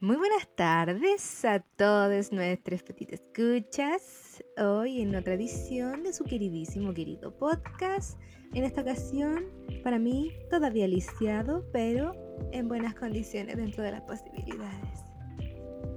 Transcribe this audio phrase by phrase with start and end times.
[0.00, 4.42] Muy buenas tardes a todos nuestros petites escuchas.
[4.58, 8.18] Hoy en otra edición de su queridísimo querido podcast.
[8.54, 9.44] En esta ocasión,
[9.84, 12.12] para mí, todavía lisiado, pero
[12.52, 15.00] en buenas condiciones dentro de las posibilidades.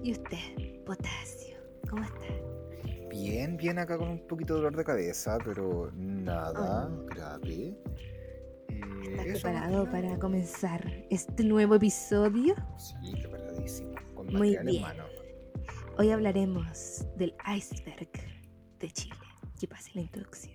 [0.04, 1.56] ¿Y usted, Potasio?
[1.90, 2.26] ¿Cómo está?
[3.10, 7.06] Bien, bien acá con un poquito de dolor de cabeza, pero nada Oh.
[7.06, 7.78] grave.
[8.68, 8.82] Eh,
[9.12, 12.56] ¿Estás eso, preparado para comenzar este nuevo episodio?
[12.78, 13.93] Sí, preparadísimo,
[14.26, 14.76] con Muy material bien.
[14.78, 15.04] en mano.
[15.98, 18.10] Hoy hablaremos del iceberg
[18.80, 19.16] de Chile.
[19.60, 20.54] Que pase la introducción.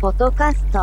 [0.00, 0.74] Fotocast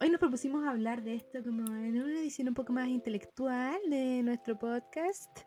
[0.00, 4.22] Hoy nos propusimos hablar de esto como en una edición un poco más intelectual de
[4.22, 5.40] nuestro podcast,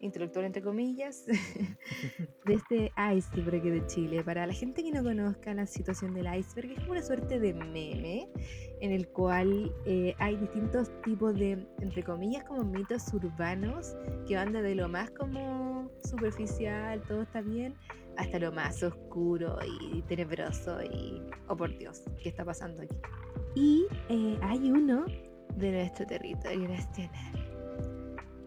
[0.00, 1.24] intelectual entre comillas,
[2.44, 4.24] de este iceberg de Chile.
[4.24, 7.54] Para la gente que no conozca la situación del iceberg, es como una suerte de
[7.54, 8.28] meme
[8.80, 13.94] en el cual eh, hay distintos tipos de, entre comillas, como mitos urbanos
[14.26, 17.76] que van desde lo más como superficial, todo está bien,
[18.18, 19.56] hasta lo más oscuro
[19.92, 22.96] y tenebroso y, oh por Dios, ¿qué está pasando aquí?
[23.54, 25.06] Y eh, hay uno
[25.56, 27.44] de nuestro territorio nacional.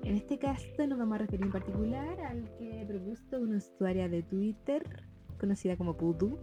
[0.04, 4.24] En este caso nos vamos a referir en particular al que propuso una usuaria de
[4.24, 4.84] Twitter
[5.40, 6.38] conocida como Pudú.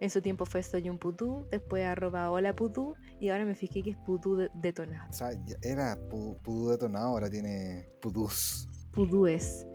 [0.00, 3.82] En su tiempo fue Soy un Pudú, después arroba hola Pudú y ahora me fijé
[3.82, 5.08] que es Pudú de- detonado.
[5.08, 5.30] O sea,
[5.62, 8.68] era pu- pudú detonado, ahora tiene pudús.
[8.92, 9.66] Pudú es.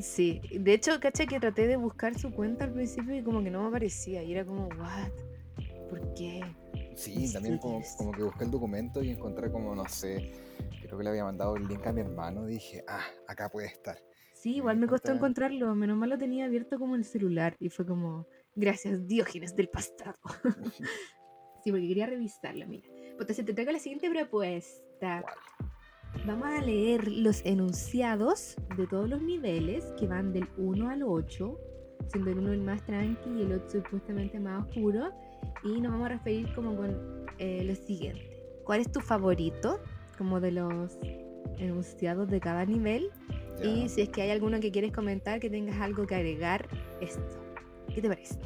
[0.00, 3.50] Sí, de hecho, caché que traté de buscar su cuenta al principio y como que
[3.50, 5.10] no me aparecía y era como, what?
[5.88, 6.42] ¿Por qué?
[6.96, 10.32] Sí, también como, como que busqué el documento y encontré como, no sé,
[10.80, 12.46] creo que le había mandado el link a mi hermano.
[12.46, 13.98] Dije, ah, acá puede estar.
[14.34, 17.86] Sí, igual me costó encontrarlo, menos mal lo tenía abierto como el celular y fue
[17.86, 20.16] como, gracias Diógenes del pasado.
[21.62, 22.88] sí, porque quería revisarlo, mira.
[23.16, 25.22] Pues te traigo la siguiente propuesta.
[25.22, 25.70] ¿Cuál?
[26.26, 31.58] Vamos a leer los enunciados de todos los niveles que van del 1 al 8,
[32.08, 35.10] siendo el 1 el más tranqui y el 8 supuestamente más oscuro.
[35.64, 38.44] Y nos vamos a referir como con eh, lo siguiente.
[38.64, 39.80] ¿Cuál es tu favorito?
[40.16, 40.96] Como de los
[41.58, 43.10] enunciados de cada nivel.
[43.58, 43.66] Ya.
[43.66, 46.68] Y si es que hay alguno que quieres comentar, que tengas algo que agregar,
[47.00, 47.42] esto.
[47.92, 48.38] ¿Qué te parece?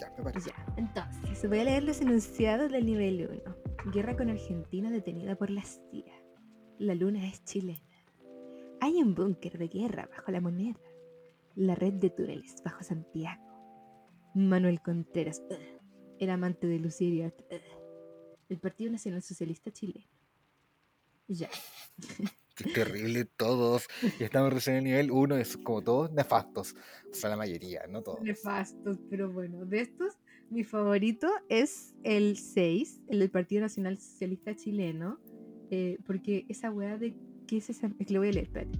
[0.00, 0.50] Ya, me parece.
[0.50, 3.92] Ya, entonces voy a leer los enunciados del nivel 1.
[3.92, 6.19] Guerra con Argentina detenida por la CIA.
[6.80, 7.78] La luna es chilena.
[8.80, 10.80] Hay un búnker de guerra bajo la moneda.
[11.54, 13.42] La red de túneles bajo Santiago.
[14.34, 15.58] Manuel Contreras, ugh,
[16.18, 17.60] el amante de Lucía ugh,
[18.48, 20.06] el Partido Nacional Socialista Chileno.
[21.28, 21.50] Ya.
[22.54, 23.86] Qué terrible todos.
[24.18, 26.74] Y estamos recién en el nivel 1, es como todos nefastos.
[27.10, 28.22] O sea, la mayoría, no todos.
[28.22, 30.16] Nefastos, pero bueno, de estos,
[30.48, 35.20] mi favorito es el 6, el del Partido Nacional Socialista Chileno,
[35.70, 37.14] eh, porque esa weá de.
[37.46, 37.90] ¿Qué es esa?
[37.98, 38.78] Es que lo voy a leer, espérate.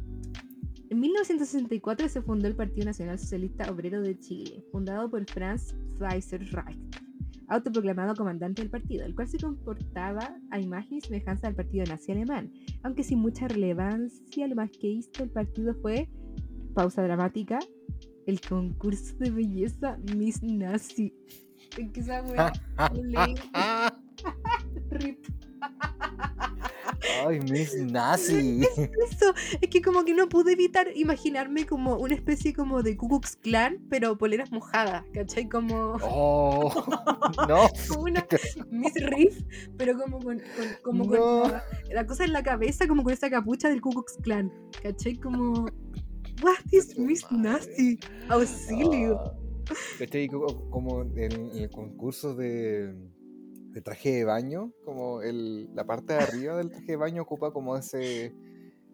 [0.90, 6.44] En 1964 se fundó el Partido Nacional Socialista Obrero de Chile, fundado por Franz Pfizer
[6.50, 6.78] Reich,
[7.46, 12.10] autoproclamado comandante del partido, el cual se comportaba a imagen y semejanza del partido nazi
[12.10, 12.52] alemán,
[12.82, 16.08] aunque sin mucha relevancia, lo más que hizo el partido fue,
[16.74, 17.60] pausa dramática,
[18.26, 21.14] el concurso de belleza Miss Nazi.
[21.70, 22.24] Que esa
[24.90, 25.24] rip.
[27.26, 28.60] Ay, Miss Nazi.
[29.10, 33.08] Eso, es que como que no pude evitar imaginarme como una especie como de Ku
[33.08, 35.48] Klux Klan, pero poleras mojadas, ¿cachai?
[35.48, 36.72] Como, Oh,
[37.48, 37.68] no.
[37.88, 38.26] como una
[38.70, 39.40] Miss Riff,
[39.76, 41.48] pero como con, con- como con No.
[41.48, 45.16] la, la cosa en la cabeza, como con esa capucha del Ku Klux Klan, ¿cachai?
[45.16, 45.66] Como,
[46.42, 47.24] what is Miss.
[47.30, 47.98] Nazi?
[48.28, 49.18] Auxilio.
[50.30, 52.92] Co- Como en el concurso de,
[53.72, 57.52] de traje de baño, como el, la parte de arriba del traje de baño ocupa
[57.52, 58.34] como ese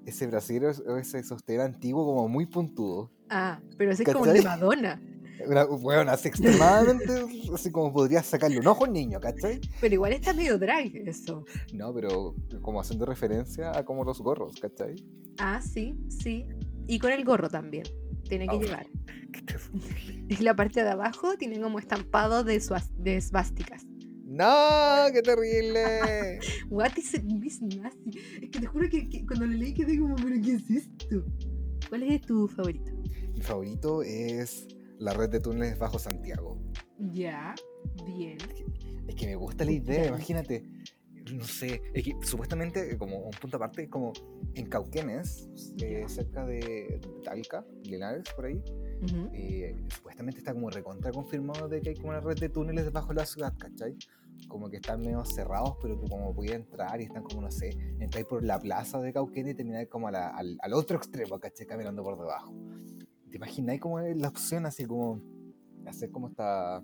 [0.04, 3.10] ese brasero o ese sostén antiguo como muy puntudo.
[3.28, 4.40] Ah, pero ese es como de.
[4.42, 5.00] Madonna.
[5.46, 7.12] Una- Bueno, así extremadamente,
[7.54, 9.60] así como podría sacarle un ojo a un niño, ¿cachai?
[9.80, 11.44] Pero igual está medio drag eso.
[11.74, 14.94] No, pero como haciendo referencia a como los gorros, ¿cachai?
[15.38, 16.46] Ah, sí, sí.
[16.86, 17.84] Y con el gorro también.
[18.28, 18.86] Tiene que Ah, llevar.
[20.28, 22.60] Y la parte de abajo tiene como estampado de,
[22.98, 23.84] de svásticas.
[24.36, 25.10] ¡No!
[25.14, 26.38] ¡Qué terrible!
[26.70, 27.62] What is it, Miss?
[27.62, 31.24] Es que te juro que, que cuando lo leí quedé como, ¿pero qué es esto?
[31.88, 32.92] ¿Cuál es tu favorito?
[33.34, 34.66] Mi favorito es
[34.98, 36.60] la red de túneles bajo Santiago.
[36.98, 37.54] Ya,
[38.04, 38.36] bien.
[38.36, 38.66] Es que,
[39.08, 40.64] es que me gusta la idea, imagínate.
[41.32, 44.12] No sé, es que supuestamente, como un punto aparte, como
[44.54, 45.48] en Cauquenes,
[45.82, 48.62] eh, cerca de Talca, Linares, por ahí,
[49.02, 49.30] Ujú.
[49.32, 53.08] eh, supuestamente está como recontra confirmado de que hay como una red de túneles debajo
[53.08, 53.96] de la ciudad, ¿cachai?
[54.48, 57.70] Como que están medio cerrados, pero tú como podías entrar y están como, no sé,
[57.98, 61.38] entráis por la plaza de Cauquenes y termináis como a la- al, al otro extremo,
[61.38, 61.66] ¿cachai?
[61.66, 62.54] Caminando por debajo.
[63.30, 65.20] ¿Te imagináis como la opción así como
[65.86, 66.82] hacer como esta,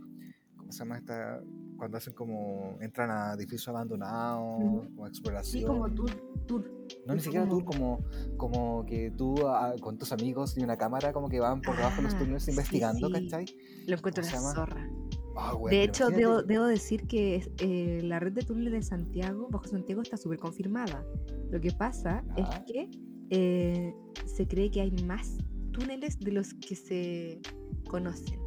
[0.56, 1.40] ¿cómo se llama esta?
[1.76, 4.94] Cuando hacen como, entran a edificios abandonados, Ujú.
[4.94, 5.60] como exploración.
[5.60, 6.10] Sí, como tour,
[6.46, 6.70] tour.
[7.06, 8.00] No, ni siquiera tour, como,
[8.36, 11.96] como que tú ah, con tus amigos y una cámara como que van por debajo
[11.96, 13.12] de los Ah, túneles sí, investigando, sí.
[13.12, 13.46] ¿cachai?
[13.86, 14.88] Lo encuentro ¿Cómo la zorra.
[15.36, 19.66] Ah, De hecho, debo, debo decir que eh, la red de túneles de Santiago, bajo
[19.66, 21.04] Santiago, está súper confirmada.
[21.50, 22.88] Lo que pasa es que
[23.30, 23.94] eh,
[24.26, 25.38] se cree que hay más
[25.72, 27.40] túneles de los que se
[27.88, 28.38] conocen.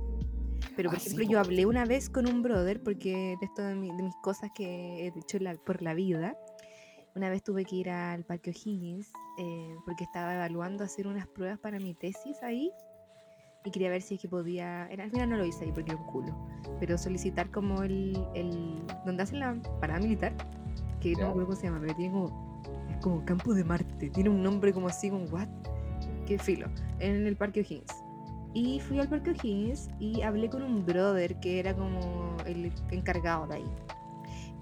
[0.76, 3.76] Pero, por Ah, ejemplo, yo hablé una vez con un brother, porque de esto de,
[3.76, 6.38] mi- de mis cosas que he hecho la- por la vida,
[7.16, 9.10] una vez tuve que ir al Parque O'Higgins
[9.40, 12.72] eh, porque estaba evaluando hacer unas pruebas para mi tesis ahí
[13.66, 14.88] y quería ver si es que podía.
[14.90, 16.34] era- Al final no lo hice ahí porque era un culo.
[16.80, 18.18] Pero solicitar como el.
[18.34, 20.34] el donde hacen la parada militar,
[21.02, 21.24] que no Ya.
[21.26, 22.62] me acuerdo cómo se llama, pero tiene como.
[22.90, 24.10] Es como Campo de Marte.
[24.12, 25.48] Tiene un nombre como así, como, ¿what?
[26.26, 26.68] Qué filo.
[27.00, 27.94] En el Parque O'Higgins.
[28.54, 33.48] Y fui al Parque O'Higgins y hablé con un brother que era como el encargado
[33.48, 33.66] de ahí.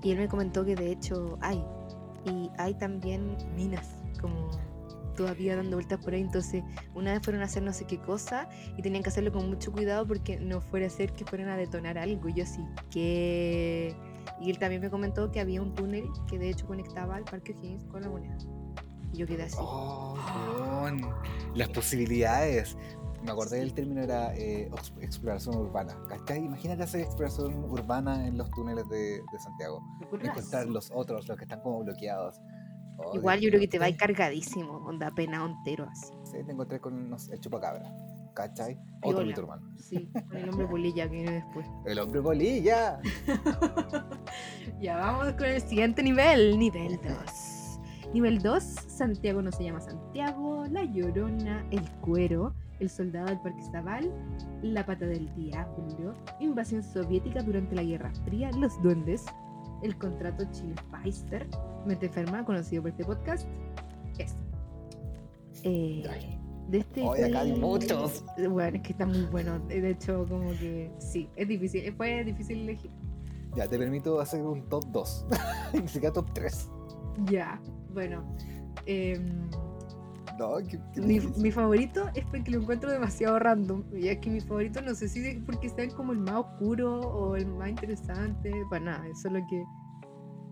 [0.02, 1.64] Y él me comentó que de hecho hay.
[2.26, 4.50] Y hay también minas, como
[5.13, 6.21] todavía dando vueltas por ahí.
[6.21, 6.63] Entonces,
[6.94, 9.71] una vez fueron a hacer no sé qué cosa y tenían que hacerlo con mucho
[9.71, 12.30] cuidado porque no fuera a ser que fueran a detonar algo.
[12.30, 12.62] Y yo así,
[12.92, 13.95] que...
[14.39, 17.51] Y él también me comentó que había un túnel que de hecho conectaba al Parque
[17.54, 18.38] O'Higgins con la moneda.
[19.12, 19.57] Y yo quedé así.
[19.60, 20.15] Oh,
[21.56, 22.77] Las posibilidades.
[23.24, 25.95] Me acordé del término era eh, ex- exploración urbana.
[26.09, 26.39] ¿Cachai?
[26.44, 29.81] Imagínate hacer exploración urbana en los túneles de, de Santiago.
[30.21, 32.42] Encontrar los otros, los que están como bloqueados.
[32.98, 36.13] Oh, Igual Dios yo creo que te va a ir cargadísimo, onda pena entero así.
[36.24, 37.92] Sí, te encontré con no sé, el chupacabra.
[38.34, 38.80] ¿Cachai?
[39.04, 39.62] Otro mito hermano.
[39.78, 41.68] Sí, con el hombre polilla que viene después.
[41.86, 43.00] El hombre bolilla.
[44.80, 47.80] Ya vamos con el siguiente nivel, nivel 2.
[48.13, 53.62] Nivel 2, Santiago no se llama Santiago, La Llorona, El Cuero, El Soldado del Parque
[53.72, 54.12] Zaval,
[54.62, 59.25] La Pata del Diablo, Invasión Soviética durante la Guerra Fría, Los Duendes,
[59.83, 61.47] El Contrato Chile-Pfizer,
[61.85, 63.47] Mente Enferma, conocido por este podcast.
[64.18, 64.41] Este.
[65.63, 66.03] Eh,
[66.69, 67.01] de este...
[67.01, 68.24] Ay, acá hay muchos.
[68.50, 69.59] Bueno, es que está muy bueno.
[69.68, 71.94] De hecho, como que sí, es difícil.
[71.95, 72.91] Fue difícil elegir.
[73.56, 75.25] Ya, te permito hacer un top 2.
[75.74, 76.69] Ni siquiera top 3.
[77.25, 77.62] Ya,
[77.94, 78.24] bueno.
[78.85, 79.50] em,
[80.40, 83.84] No, qué, qué mi, favorito es porque lo encuentro demasiado random.
[83.96, 87.00] Y es que mi favorito no sé si es porque sean como el más oscuro
[87.00, 88.52] o el más interesante.
[88.70, 89.64] Para nada, es solo que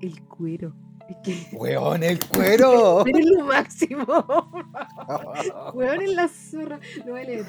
[0.01, 0.73] el cuero.
[1.09, 3.05] Es que ¡Weón, el cuero!
[3.07, 4.05] eres lo máximo.
[5.73, 6.79] Weón en la zorra.
[7.03, 7.45] A leer.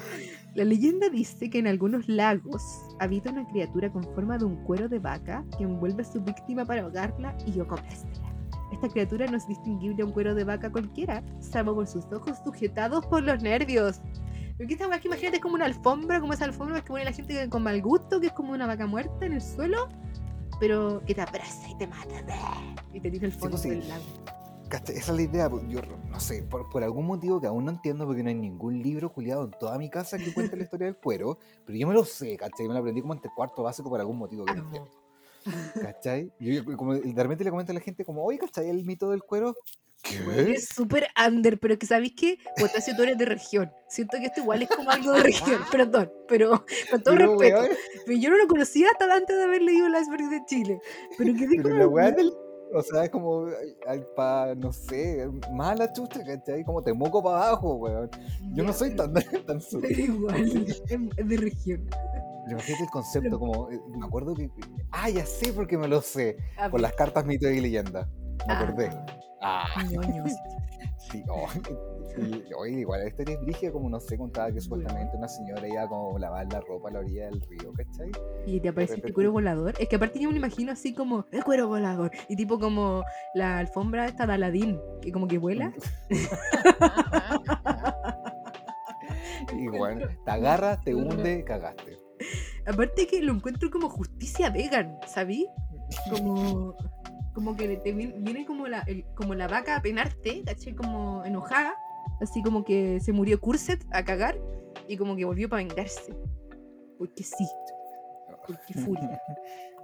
[0.55, 2.63] La leyenda dice que en algunos lagos
[2.99, 6.65] habita una criatura con forma de un cuero de vaca que envuelve a su víctima
[6.65, 8.33] para ahogarla y o comérsela.
[8.73, 12.37] Esta criatura no es distinguible a un cuero de vaca cualquiera, salvo por sus ojos
[12.43, 14.01] sujetados por los nervios.
[14.57, 17.11] Porque esta weá que imagínate es como una alfombra, como esa alfombra que pone la
[17.11, 19.89] gente con mal gusto, que es como una vaca muerta en el suelo,
[20.59, 22.23] pero que te abraza y te mata.
[22.93, 23.69] Y te tira Sí, fondo pues sí.
[23.69, 24.03] del lago.
[24.71, 25.49] Esa es la idea.
[25.49, 28.35] pues, Yo no sé, por, por algún motivo que aún no entiendo, porque no hay
[28.35, 31.87] ningún libro culiado en toda mi casa que cuente la historia del cuero, pero yo
[31.87, 32.67] me lo sé, ¿cachai?
[32.67, 34.89] Me lo aprendí como en cuarto básico por algún motivo que no entiendo.
[35.81, 36.31] ¿Cachai?
[36.39, 38.69] Y yo, como, y de repente le comento a la gente, como, oye, ¿cachai?
[38.69, 39.55] El mito del cuero.
[40.03, 40.51] ¿Qué?
[40.51, 43.71] Es súper under, pero que sabéis que Potasio tú eres de región.
[43.87, 47.61] Siento que esto igual es como algo de región, perdón, pero con todo Pero, respeto.
[47.61, 47.71] weón,
[48.05, 50.79] Pero yo no lo conocía hasta antes de haber leído el iceberg de Chile.
[51.17, 52.33] Pero que pero la del.
[52.75, 53.47] O sea, es como,
[54.15, 56.65] para, no sé, más la chucha, ¿cachai?
[56.65, 58.09] Como te moco para abajo, weón.
[58.55, 59.99] Yo no soy tan, tan Pero sutil.
[59.99, 60.65] igual,
[61.15, 61.87] de región.
[62.45, 64.49] Pero imagínate el concepto, como, eh, me acuerdo que.
[64.91, 66.37] Ah, ya sé porque me lo sé.
[66.69, 68.09] Por las cartas mito y leyenda.
[68.47, 68.89] Me acordé.
[69.41, 70.31] Ah, ñoños.
[71.11, 71.47] sí, oh,
[72.15, 75.67] sí, oye, igual la historia es brígida, como no sé, contaba que supuestamente una señora
[75.67, 78.11] iba como a lavar la ropa a la orilla del río, ¿cachai?
[78.45, 79.75] Y te aparece este cuero volador.
[79.79, 82.11] Es que aparte yo me imagino así como el cuero volador.
[82.27, 85.73] Y tipo como la alfombra esta de Aladín, que como que vuela.
[89.51, 92.02] Y bueno, te agarra, te hunde, cagaste.
[92.65, 95.47] Aparte que lo encuentro como justicia vegan, ¿sabí?
[96.09, 96.75] Como,
[97.33, 100.73] como que te viene, viene como, la, el- como la vaca a penarte, ¿cachai?
[100.75, 101.75] Como enojada,
[102.21, 104.37] así como que se murió Curset a cagar
[104.87, 106.13] y como que volvió para vengarse.
[106.97, 107.47] Porque sí.
[108.47, 109.21] Porque furia.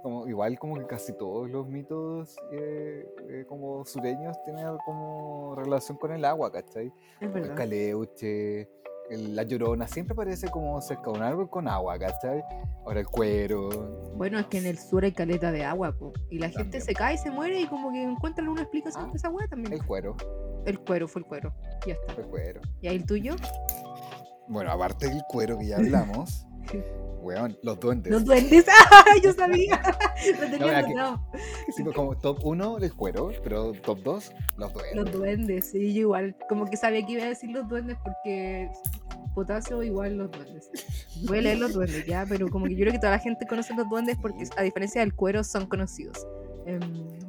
[0.02, 5.98] como, igual como que casi todos los mitos eh, eh, como sureños tienen como relación
[5.98, 6.92] con el agua, ¿cachai?
[7.20, 7.54] Es verdad.
[7.54, 8.68] caleuche,
[9.10, 12.42] la llorona, siempre parece como cerca de un árbol con agua, ¿cachai?
[12.86, 13.68] Ahora el cuero.
[14.16, 16.94] Bueno, es que en el sur hay caleta de agua, po, y la gente se
[16.94, 19.72] cae y se muere y como que encuentran una explicación Ah, de esa weá también.
[19.72, 20.16] El cuero,
[20.64, 21.52] El cuero fue el cuero.
[21.86, 22.20] Ya está.
[22.20, 22.60] el cuero.
[22.80, 23.34] ¿Y ahí el tuyo?
[24.48, 26.46] Bueno, aparte del cuero que ya hablamos,
[27.22, 28.12] weón, los duendes.
[28.12, 28.66] Los duendes.
[28.92, 29.04] ¡Ah!
[29.22, 29.80] Yo sabía.
[30.40, 30.94] Lo tenía que-.
[31.72, 34.96] Sí, pues, como top 1 el cuero, pero top 2 los duendes.
[34.96, 36.36] Los duendes, sí, yo igual.
[36.48, 38.70] Como que sabía que iba a decir los duendes porque
[39.34, 40.70] potasio igual los duendes.
[41.26, 43.46] Voy a leer los duendes ya, pero como que yo creo que toda la gente
[43.46, 46.26] conoce los duendes porque a diferencia del cuero son conocidos.
[46.66, 46.80] Em,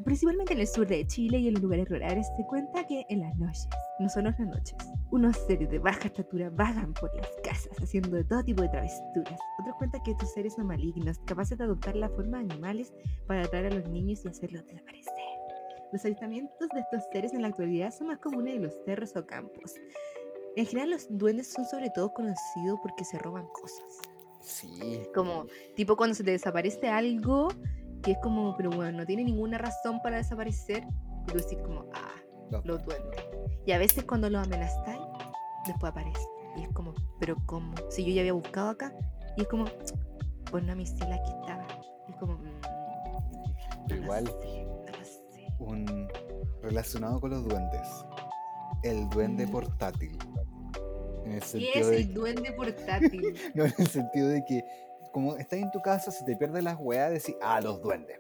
[0.04, 3.22] principalmente en el sur de Chile y en los lugares rurales se cuenta que en
[3.22, 3.68] las noches,
[4.00, 4.76] no solo en las noches,
[5.12, 9.40] unos seres de baja estatura vagan por las casas haciendo de todo tipo de travesuras.
[9.60, 12.94] Otros cuentan que estos seres son malignos, capaces de adoptar la forma de animales
[13.26, 15.14] para atraer a los niños y hacerlos desaparecer.
[15.92, 19.26] Los avistamientos de estos seres en la actualidad son más comunes en los cerros o
[19.26, 19.76] campos.
[20.56, 24.00] En general los duendes son sobre todo conocidos porque se roban cosas.
[24.42, 25.04] Sí.
[25.14, 27.50] Como tipo cuando se te desaparece algo
[28.02, 30.84] que es como, pero bueno, no tiene ninguna razón para desaparecer,
[31.28, 32.16] y tú decís como, ah,
[32.50, 33.24] Los los duendes.
[33.66, 35.00] Y a veces cuando los amenaztáis,
[35.68, 36.20] después aparece.
[36.58, 37.74] Y es como, pero ¿cómo?
[37.90, 38.92] Si yo ya había buscado acá.
[39.38, 39.66] Y es como,
[40.50, 41.66] pues no, mi cielo, aquí estaba.
[42.08, 42.62] Y es como, mm,
[43.88, 44.26] no lo Igual.
[44.42, 45.48] sé, no lo sé.
[45.60, 46.10] un
[46.62, 47.88] relacionado con los duendes.
[48.84, 49.52] El duende Mm.
[49.52, 50.18] portátil.
[51.26, 53.22] En el ¿Qué es de el duende portátil?
[53.56, 54.64] No, en el sentido de que,
[55.12, 58.20] como estás en tu casa, se te pierden las weas, decís, ah, los duendes.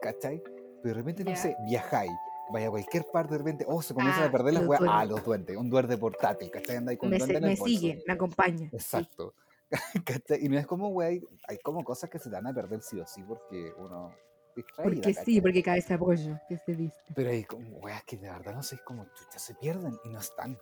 [0.00, 0.42] ¿Cachai?
[0.82, 2.10] Pero de repente, no sé, viajáis,
[2.52, 5.04] vaya a cualquier parte, de repente, oh, se comienzan Ah, a perder las weas, ah,
[5.04, 6.76] los duendes, un duende portátil, ¿cachai?
[6.76, 8.68] Anda ahí con me duende se- me sigue, me acompaña.
[8.70, 8.76] sí.
[8.76, 9.34] Exacto.
[10.06, 10.44] ¿Cachai?
[10.44, 11.08] Y no es como, wea,
[11.46, 14.10] hay, como cosas que se van a perder sí o sí porque uno
[14.56, 16.96] distraída, Porque sí, porque cabeza pollo, que se dice.
[17.14, 20.18] Pero hay como weas que de verdad no sé, como chucha, se pierden y no
[20.20, 20.58] están.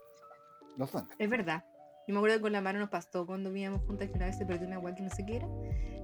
[0.76, 1.16] Los duendes.
[1.18, 1.64] Es verdad.
[2.06, 4.38] Yo me acuerdo que con la mano nos pasó cuando vivíamos juntas que una vez
[4.38, 5.48] se perdió una weá que no sé qué era.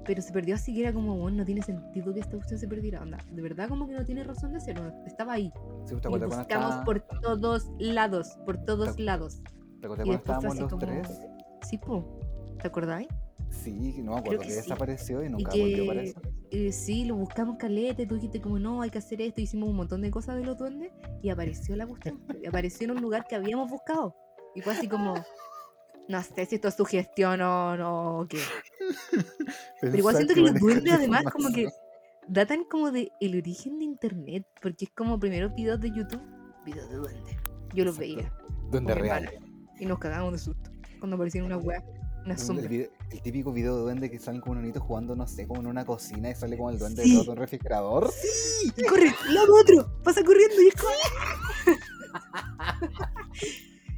[0.05, 2.69] Pero se perdió así que era como, bueno, no tiene sentido que esta cuestión se
[2.69, 3.01] perdiera.
[3.01, 4.79] Onda, de verdad como que no tiene razón de ser.
[4.79, 5.51] no, Estaba ahí.
[5.87, 9.41] ¿Sí, ¿Te Y buscamos por todos lados, por todos Te- lados.
[9.81, 10.81] ¿te acuerdas Y cuando estábamos los como...
[10.81, 11.21] tres?
[11.63, 12.21] Sí, po.
[12.61, 13.09] ¿Te acordáis?
[13.51, 14.57] Sí, no me acuerdo que que, sí.
[14.61, 16.23] desapareció y nunca que- volvió a aparecer.
[16.57, 19.69] Eh, sí, lo buscamos caleta y tú dijiste como no, hay que hacer esto, hicimos
[19.69, 23.03] un montón de cosas de los duendes y apareció la cuestión, y apareció en un
[23.03, 24.15] lugar que habíamos buscado.
[24.55, 25.15] Y fue así como,
[26.09, 28.39] no sé si esto es sugestión o no, o qué.
[29.81, 31.67] Pero igual siento que los duendes además como que
[32.29, 36.23] datan como de el origen de internet, porque es como primeros videos de YouTube,
[36.65, 37.37] videos de duendes.
[37.75, 37.99] Yo los Exacto.
[37.99, 38.33] veía
[38.71, 39.25] Duende con mi real.
[39.25, 39.47] hermana,
[39.81, 40.71] y nos cagábamos de susto
[41.01, 41.83] cuando aparecían una weá,
[42.25, 42.91] una El,
[43.23, 45.85] típico video de duende que salen como un niñito jugando, no sé, como en una
[45.85, 47.23] cocina y sale como el duende Sí.
[47.23, 48.11] de un refrigerador.
[48.65, 50.95] Y corre, lado otro, pasa corriendo y es como...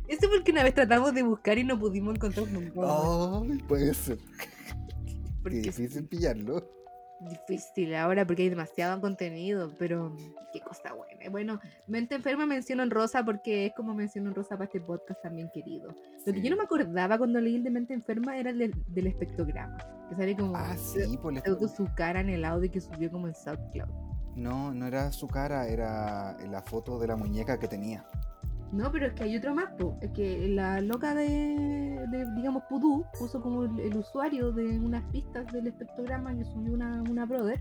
[0.09, 2.81] Eso porque una vez tratamos de buscar y no pudimos encontrar nunca.
[2.85, 4.19] Ay, puede ser.
[5.45, 6.69] Qué difícil pillarlo.
[7.21, 10.15] Difícil ahora porque hay demasiado contenido, pero
[10.53, 11.31] qué cosa buena.
[11.31, 15.23] Bueno, Mente Enferma menciono en rosa porque es como menciono en rosa para este podcast
[15.23, 15.95] también querido.
[16.25, 18.75] Lo que yo no me acordaba cuando leí el de Mente Enferma era el del,
[18.89, 19.77] del espectrograma,
[20.09, 23.11] que sale como Ah, sí, pues le- pseudo su cara en el audio que subió
[23.11, 23.89] como en SoundCloud.
[24.35, 28.05] No, no era su cara, era la foto de la muñeca que tenía.
[28.73, 29.97] No, pero es que hay otro más, po.
[30.01, 35.05] es que la loca de, de, digamos, Pudú puso como el, el usuario de unas
[35.13, 37.61] pistas del espectrograma que subió una, una brother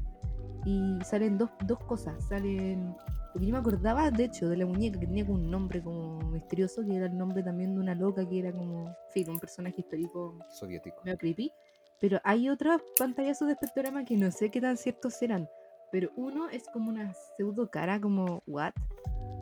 [0.65, 2.95] y salen dos, dos cosas, salen...
[3.31, 6.19] Porque yo me acordaba, de hecho, de la muñeca que tenía como un nombre como
[6.31, 9.39] misterioso, que era el nombre también de una loca que era como, en fin, un
[9.39, 11.01] personaje histórico Soviético.
[11.03, 11.51] medio creepy.
[11.99, 15.49] Pero hay otros pantallazos de espectrograma que no sé qué tan ciertos serán.
[15.91, 18.73] Pero uno es como una pseudo cara, como what?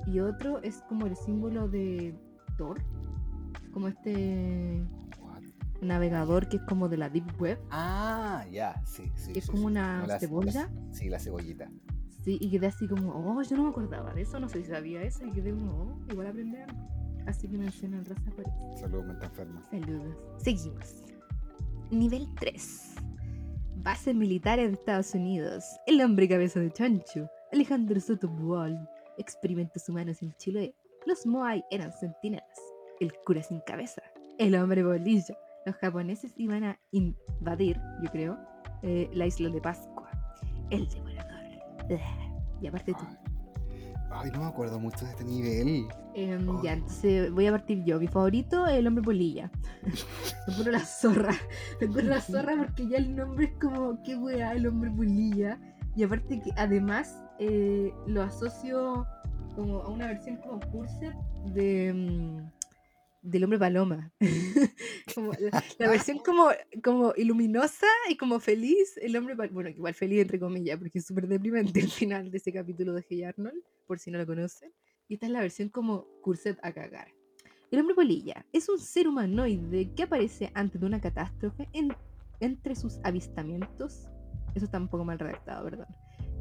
[0.05, 2.15] Y otro es como el símbolo de
[2.57, 2.81] Thor.
[3.72, 4.83] Como este
[5.22, 5.41] What?
[5.81, 7.60] navegador que es como de la Deep Web.
[7.72, 9.33] Ah, ya, sí, sí.
[9.33, 9.67] Que es sí, como sí.
[9.67, 10.51] una Como la- cebolla.
[10.69, 11.72] la- sí, la cebollita.
[12.24, 14.69] Sí, y quedé así como, oh, yo no me acordaba de eso, no sé si
[14.72, 15.25] sabía eso.
[15.25, 16.77] Y quedé como, oh, igual aprendí algo.
[17.25, 18.77] Así que menciono el raza por eso.
[18.77, 19.62] Salud, mente enferma.
[19.69, 20.15] Saludos.
[20.38, 21.03] Seguimos.
[21.91, 22.95] Nivel 3.
[23.77, 25.63] Base militar en Estados Unidos.
[25.88, 27.29] El hombre cabeza de chancho.
[27.51, 28.29] Alejandro Soto.
[29.17, 30.75] Experimentos humanos en Chile.
[31.05, 32.60] Los Moai eran centinelas.
[33.00, 34.01] El cura sin cabeza.
[34.38, 35.36] El hombre bolillo.
[35.65, 38.38] Los japoneses iban a invadir, yo creo,
[38.82, 40.10] eh, la isla de Pascua.
[40.70, 41.34] El devorador.
[42.62, 43.05] Y aparte tú.
[44.12, 44.29] Ay.
[44.32, 45.88] No me acuerdo mucho de este nivel.
[46.48, 46.62] Oh.
[46.63, 48.00] Ya, entonces voy a partir yo.
[48.00, 49.51] Mi favorito es el hombre polilla.
[50.48, 51.34] Me pone la zorra.
[51.82, 55.60] Me pone la zorra porque ya el nombre es como, qué weá, el hombre polilla.
[55.96, 59.05] Y aparte que además eh, lo asocio
[59.55, 61.13] como a una versión como Curset
[61.53, 62.51] de mm,
[63.21, 64.11] del hombre paloma.
[65.15, 66.49] como la, la versión como,
[66.83, 69.35] como iluminosa y como feliz, el hombre.
[69.49, 73.05] Bueno, igual feliz entre comillas, porque es súper deprimente el final de ese capítulo de
[73.07, 74.73] Hey Arnold, por si no lo conocen.
[75.07, 77.07] Y esta es la versión como Curset a cagar.
[77.71, 81.95] El hombre polilla es un ser humanoide que aparece antes de una catástrofe en-
[82.39, 84.07] entre sus avistamientos.
[84.53, 85.87] Eso está un poco mal redactado, perdón.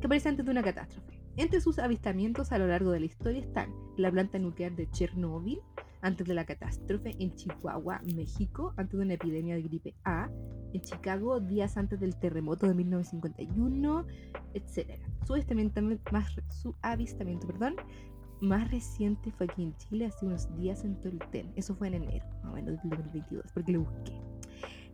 [0.02, 1.21] Que aparece antes de una catástrofe.
[1.37, 5.61] Entre sus avistamientos a lo largo de la historia están la planta nuclear de Chernóbil,
[6.00, 10.28] antes de la catástrofe, en Chihuahua, México, antes de una epidemia de gripe A,
[10.73, 14.04] en Chicago, días antes del terremoto de 1951,
[14.54, 15.00] etc.
[15.25, 15.80] Su avistamiento
[16.11, 17.76] más, su avistamiento, perdón,
[18.40, 21.52] más reciente fue aquí en Chile hace unos días en Tolten.
[21.54, 24.31] Eso fue en enero, más o menos del 2022, porque lo busqué.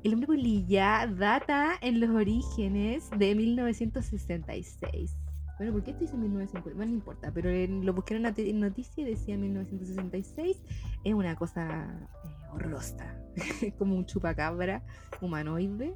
[0.04, 5.16] El hombre polilla data en los orígenes de 1966.
[5.58, 6.76] Bueno, ¿por qué estoy diciendo 1950?
[6.76, 10.56] Bueno, no importa, pero en- lo busqué en noticia y decía 1966.
[11.02, 13.18] Es una cosa eh, horrorosa,
[13.78, 14.84] como un chupacabra
[15.20, 15.94] humanoide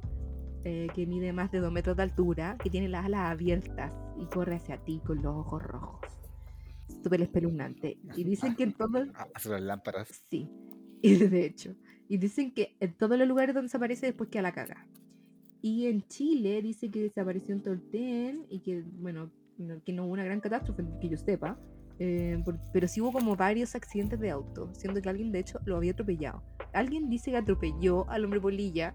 [0.65, 4.25] eh, que mide más de 2 metros de altura, que tiene las alas abiertas y
[4.25, 5.99] corre hacia ti con los ojos rojos.
[7.01, 7.97] Súper espeluznante.
[8.17, 9.05] Y dicen que en todo...
[9.33, 10.25] Hace las lámparas.
[10.29, 10.49] Sí,
[11.01, 11.73] y de hecho.
[12.13, 14.85] Y dicen que en todos los lugares donde desaparece después que a la caga.
[15.63, 20.13] Y en Chile dice que desapareció en Tolten y que, bueno, no- que no hubo
[20.13, 21.57] una gran catástrofe, que yo sepa.
[21.99, 25.59] eh, por- pero sí hubo como varios accidentes de auto, siendo que alguien de hecho
[25.65, 26.43] lo había atropellado.
[26.73, 28.93] Alguien dice que atropelló al hombre polilla,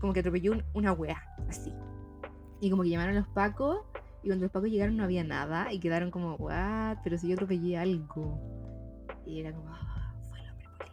[0.00, 1.72] como que atropelló un- una wea, así.
[2.60, 3.78] Y como que llamaron a los pacos,
[4.22, 7.34] y cuando los pacos llegaron no había nada, y quedaron como, what, pero si yo
[7.34, 8.38] atropellé algo.
[9.26, 10.92] Y era como, "Ah, fue el hombre polilla.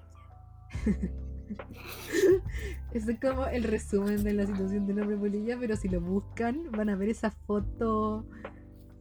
[2.94, 6.72] Eso es como el resumen de la situación del hombre polilla, pero si lo buscan
[6.72, 8.26] van a ver esa foto.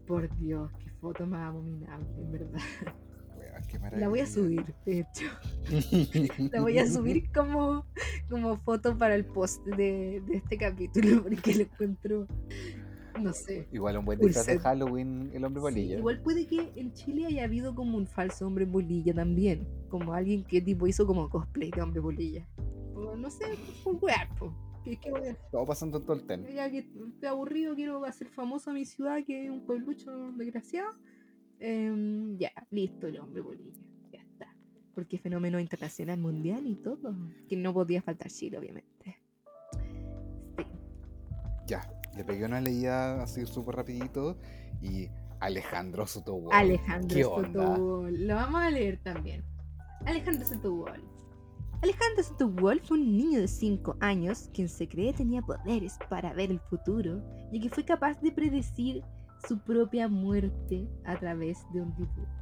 [0.06, 2.60] Por Dios, qué foto más abominable, en verdad.
[3.96, 5.26] La voy a subir, de hecho.
[6.52, 7.84] La voy a subir como,
[8.30, 12.26] como foto para el post de, de este capítulo, porque lo encuentro,
[13.22, 13.68] no sé.
[13.72, 14.58] Igual un buen disfraz de.
[14.58, 15.98] Halloween, el hombre Sí, bolilla.
[15.98, 19.66] igual puede que en Chile haya habido como un falso hombre bolilla también.
[19.88, 22.46] Como alguien que tipo hizo como cosplay de hombre bolilla.
[23.16, 23.44] No sé,
[23.84, 24.52] un wear, po.
[24.84, 25.50] ¿Qué, qué voy a hacer?
[25.50, 26.46] Todo pasando en Tolten.
[26.46, 30.90] Ya que estoy aburrido, quiero hacer famosa mi ciudad, que es un pueblucho desgraciado.
[31.60, 33.80] Em, ya, listo el hombre bolilla.
[34.12, 34.54] Ya está.
[34.94, 37.14] Porque es fenómeno internacional mundial y todo.
[37.48, 39.16] Que no podía faltar Chile, obviamente.
[40.56, 40.64] Sí.
[41.66, 41.82] Ya,
[42.18, 44.36] le pegué una leída así súper rapidito
[44.82, 46.52] y Alejandro Sotowol.
[46.52, 47.36] Alejandro.
[47.44, 48.26] Sotobol.
[48.26, 49.44] Lo vamos a leer también.
[50.04, 51.00] Alejandro Sotobol.
[51.80, 56.50] Alejandro Sotobol fue un niño de 5 años quien se cree tenía poderes para ver
[56.50, 59.04] el futuro y que fue capaz de predecir
[59.46, 62.37] su propia muerte a través de un dibujo.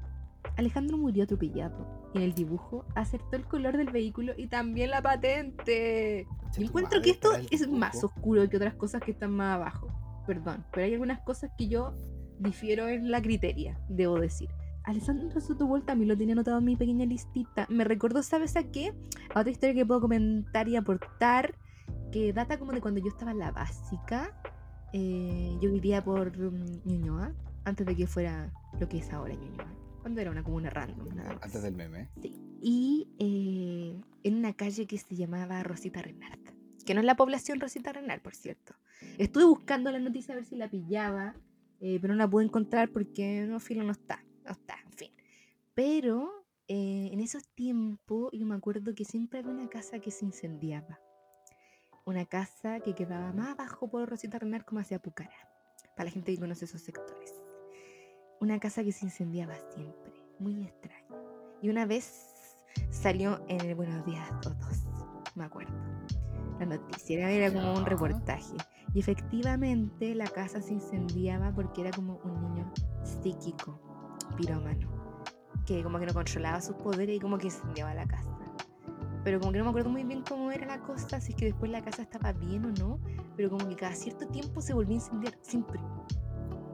[0.57, 5.03] Alejandro murió atropellado y en el dibujo acertó el color del vehículo y también la
[5.03, 6.27] patente.
[6.55, 9.88] Tu encuentro que esto es más oscuro que otras cosas que están más abajo.
[10.27, 11.95] Perdón, pero hay algunas cosas que yo
[12.38, 14.49] difiero en la criteria, debo decir.
[14.85, 17.66] Alessandro Sotobol también lo tenía anotado en mi pequeña listita.
[17.69, 18.95] Me recordó, ¿sabes a qué?
[19.35, 21.55] A otra historia que puedo comentar y aportar,
[22.12, 24.40] que data como de cuando yo estaba en la básica.
[24.92, 27.33] Eh, yo vivía por mm, Ñuñoa,
[27.64, 29.86] antes de que fuera lo que es ahora Ñuñoa.
[30.07, 31.42] Cuando era una comuna random, nada más.
[31.42, 32.09] Antes del meme.
[32.23, 32.33] Sí.
[32.62, 36.38] Y eh, en una calle que se llamaba Rosita Renard.
[36.85, 38.77] Que no es la población Rosita Renard, por cierto.
[39.19, 41.35] Estuve buscando la noticia a ver si la pillaba,
[41.81, 44.25] eh, pero no la pude encontrar porque no, filo, no está.
[44.45, 45.12] No está, en fin.
[45.75, 50.25] Pero eh, en esos tiempos yo me acuerdo que siempre había una casa que se
[50.25, 51.01] incendiaba.
[52.05, 55.51] Una casa que quedaba más abajo por Rosita Renard como hacia Pucará.
[55.97, 57.36] Para la gente que conoce esos sectores.
[58.38, 60.12] Una casa que se incendiaba siempre.
[60.38, 61.07] Muy extraño.
[61.62, 62.55] Y una vez
[62.90, 64.85] salió en el Buenos Días Todos,
[65.35, 65.72] me acuerdo.
[66.61, 68.55] La noticia era, como un reportaje.
[68.92, 72.72] Y efectivamente la casa se incendiaba porque era como un niño
[73.05, 73.81] psíquico,
[74.37, 74.87] pirómano,
[75.64, 78.37] que como que no controlaba sus poderes y como que incendiaba la casa.
[79.25, 81.46] Pero como que no me acuerdo muy bien cómo era la cosa, si es que
[81.46, 83.01] después la casa estaba bien o no,
[83.35, 85.81] pero como que cada cierto tiempo se volvía a incendiar, siempre.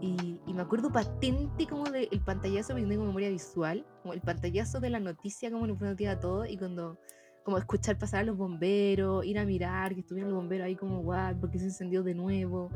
[0.03, 4.81] Y, y me acuerdo patente como del pantallazo, porque tengo memoria visual, como el pantallazo
[4.81, 6.99] de la noticia, como en buenos días a todos, y cuando,
[7.45, 11.03] como escuchar pasar a los bomberos, ir a mirar, que estuvieron los bomberos ahí como,
[11.03, 12.69] guau, porque se incendió de nuevo.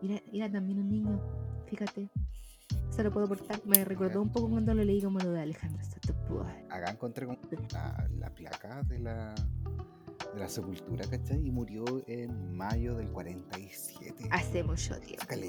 [0.00, 1.20] Era, era también un niño,
[1.66, 2.08] fíjate.
[2.90, 3.60] se lo puedo aportar.
[3.66, 6.54] Me recordó un poco cuando lo leí como lo de Alejandro Sotopua.
[6.70, 7.38] Acá encontré como
[7.72, 9.34] la, la placa de la,
[10.34, 11.44] de la sepultura, ¿cachai?
[11.44, 14.28] Y murió en mayo del 47.
[14.30, 15.22] Hace mucho tiempo.
[15.22, 15.48] Sácale.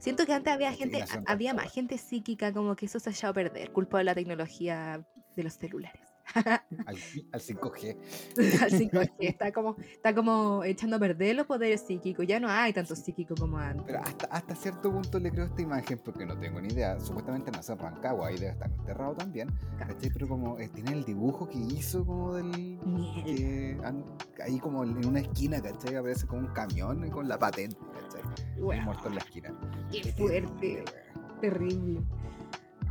[0.00, 3.32] Siento que antes había gente, había más gente psíquica, como que eso se ha echado
[3.32, 5.04] a perder, culpa de la tecnología
[5.36, 6.09] de los celulares.
[6.34, 6.96] Al,
[7.32, 7.96] al 5G.
[8.62, 12.26] Al 5G, está como, está como echando a perder los poderes psíquicos.
[12.26, 13.84] Ya no hay tanto psíquico como antes.
[13.86, 16.98] Pero hasta, hasta cierto punto le creo esta imagen porque no tengo ni idea.
[17.00, 19.48] Supuestamente nació en Rancagua, ahí debe estar enterrado también.
[19.78, 20.10] ¿Cachai?
[20.10, 22.78] Pero como eh, tiene el dibujo que hizo como del...
[23.24, 23.78] Que
[24.42, 25.96] ahí como en una esquina, ¿cachai?
[25.96, 28.22] Aparece como un camión con la patente, ¿cachai?
[28.60, 29.54] Muerto en la esquina.
[29.90, 30.84] qué Qué fuerte.
[30.84, 31.40] terrible, weón.
[31.40, 32.00] Terrible.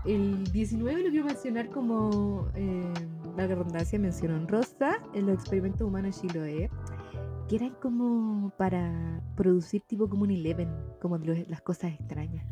[0.05, 2.93] El 19 lo quiero mencionar como, eh,
[3.39, 6.69] la redundancia mencionó en Rosa, en los experimentos humanos de Chiloé,
[7.47, 10.69] que eran como para producir tipo como un Eleven,
[11.01, 12.45] como lo- las cosas extrañas.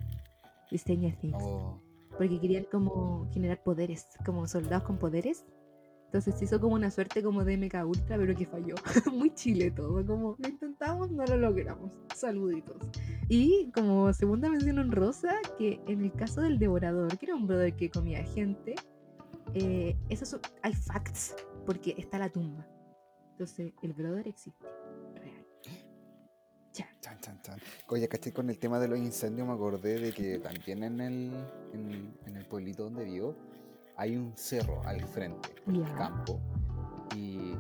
[0.72, 1.38] Diseño things.
[1.42, 1.80] Oh,
[2.18, 5.46] Porque querían como generar poderes, como soldados con poderes.
[6.06, 8.76] Entonces se hizo como una suerte como de MK Ultra, pero que falló.
[9.14, 11.92] Muy chile todo, como lo intentamos, no lo logramos.
[12.16, 12.78] Saluditos.
[13.28, 17.76] Y como segunda mención honrosa, que en el caso del devorador, que era un brother
[17.76, 18.76] que comía gente,
[19.60, 22.66] eh, son- hay facts, porque está la tumba.
[23.32, 24.66] Entonces, el brother existe.
[25.16, 25.46] Real.
[26.74, 26.88] Ya.
[27.02, 27.60] chan, chan, chan.
[27.90, 28.32] Oye, ¿cachai?
[28.32, 31.32] Con el tema de los incendios me acordé de que también en el,
[31.74, 33.36] en, en el pueblito donde vivo
[33.96, 35.96] hay un cerro al frente, por el Ya.
[35.96, 36.40] campo.
[37.16, 37.54] Y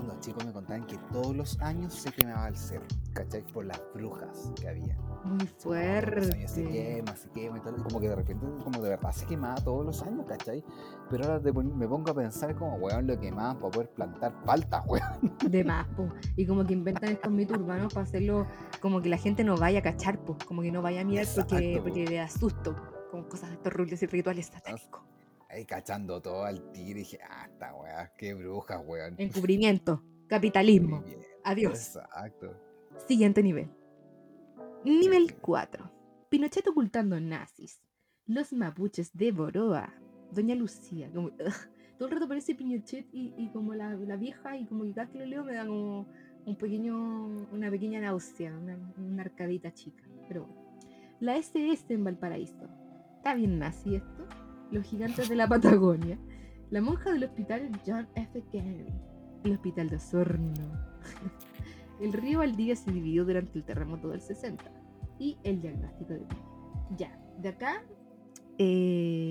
[0.00, 3.42] cuando los chicos me contaban que todos los años se quemaba el cerro, ¿cachai?
[3.42, 4.96] Por las brujas que había.
[5.24, 5.76] Muy Todos
[6.16, 6.72] los años se fuerte.
[6.72, 7.76] quema, se quema y todo.
[7.76, 10.64] Y como que de repente, como de verdad se quemaba todos los años, ¿cachai?
[11.10, 14.42] Pero ahora te pon- me pongo a pensar como, weón, lo quemaban para poder plantar
[14.44, 15.36] palta, weón.
[15.46, 16.08] De más, po.
[16.36, 18.46] Y como que inventan estos mitos urbanos para hacerlo
[18.80, 20.36] como que la gente no vaya a cachar, po.
[20.46, 21.82] Como que no vaya a mirar porque, po.
[21.84, 22.74] porque le da susto.
[23.10, 25.02] Con cosas de estos rules y rituales satánicos.
[25.50, 29.14] Ahí cachando todo al tiro y dije, ah, esta weá, qué brujas, weón.
[29.18, 30.02] Encubrimiento.
[30.28, 31.02] Capitalismo.
[31.42, 31.96] Adiós.
[31.96, 32.54] Exacto.
[33.08, 33.68] Siguiente nivel.
[34.84, 35.90] Nivel 4.
[36.28, 37.82] Pinochet ocultando nazis.
[38.26, 39.92] Los mapuches de Boroa.
[40.30, 41.10] Doña Lucía.
[41.12, 41.70] Como, ugh.
[41.98, 45.10] Todo el rato aparece Pinochet y, y como la, la vieja y como que cada
[45.10, 46.06] que lo leo me da como
[46.46, 46.96] un pequeño,
[47.52, 50.04] una pequeña náusea, una, una arcadita chica.
[50.28, 50.70] Pero bueno.
[51.18, 52.68] La SS en Valparaíso.
[53.16, 54.26] ¿Está bien nazi esto?
[54.70, 56.18] Los gigantes de la Patagonia.
[56.70, 58.42] La monja del hospital John F.
[58.52, 58.92] Kennedy.
[59.44, 60.54] El hospital de Osorno.
[62.00, 64.64] El río Valdivia se dividió durante el terremoto del 60
[65.18, 66.22] y el diagnóstico de
[66.96, 67.82] Ya, de acá
[68.56, 69.30] eh,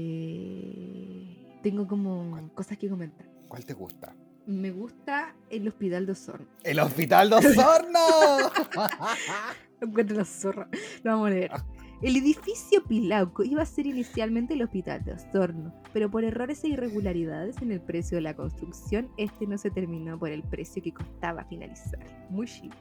[1.64, 2.52] tengo como ¿Cuál?
[2.54, 3.28] cosas que comentar.
[3.48, 4.16] ¿Cuál te gusta?
[4.46, 6.48] Me gusta el hospital de Osorno.
[6.64, 8.00] ¡El Hospital de Osorno!
[9.82, 10.68] Encuentro la zorra.
[11.04, 11.52] Lo vamos a leer.
[12.02, 16.70] El edificio Pilauco iba a ser inicialmente el hospital de Osorno, pero por errores e
[16.70, 20.94] irregularidades en el precio de la construcción, este no se terminó por el precio que
[20.94, 22.00] costaba finalizar.
[22.30, 22.74] Muy chido.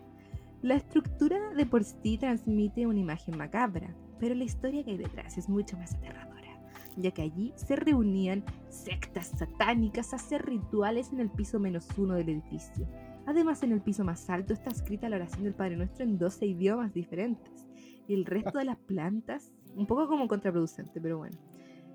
[0.63, 5.37] La estructura de por sí transmite una imagen macabra, pero la historia que hay detrás
[5.37, 6.57] es mucho más aterradora,
[6.97, 12.15] ya que allí se reunían sectas satánicas a hacer rituales en el piso menos uno
[12.15, 12.87] del edificio.
[13.27, 16.47] Además, en el piso más alto está escrita la oración del Padre Nuestro en 12
[16.47, 17.68] idiomas diferentes.
[18.09, 21.38] Y el resto de las plantas, un poco como contraproducente, pero bueno.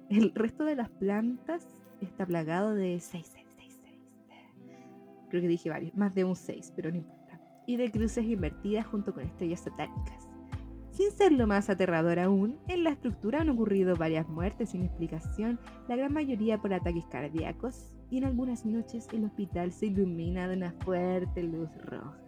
[0.10, 1.68] El resto de las plantas
[2.00, 4.00] está plagado de 6, 6, 6, 6.
[5.30, 7.42] Creo que dije varios, más de un 6, pero no importa.
[7.66, 10.30] Y de cruces invertidas junto con estrellas satánicas.
[10.92, 15.60] Sin ser lo más aterrador aún, en la estructura han ocurrido varias muertes sin explicación,
[15.88, 20.58] la gran mayoría por ataques cardíacos, y en algunas noches el hospital se ilumina de
[20.58, 22.20] una fuerte luz roja.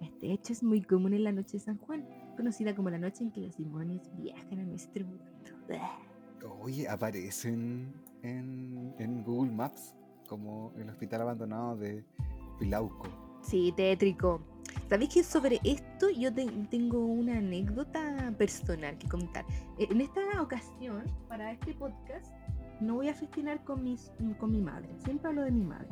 [0.00, 3.24] Este hecho es muy común en la noche de San Juan, conocida como la noche
[3.24, 5.24] en que los demonios viajan a nuestro mundo.
[6.60, 7.92] Oye, aparecen
[8.22, 9.94] en, en Google Maps
[10.28, 12.04] como el hospital abandonado de
[12.58, 13.08] Pilauco.
[13.42, 14.40] Sí, tétrico.
[14.88, 19.44] ¿Sabéis que sobre esto yo te- tengo una anécdota personal que contar?
[19.78, 22.32] Eh, En esta ocasión, para este podcast,
[22.80, 24.88] no voy a festinar con, mis, con mi madre.
[25.04, 25.88] Siempre hablo de mi madre.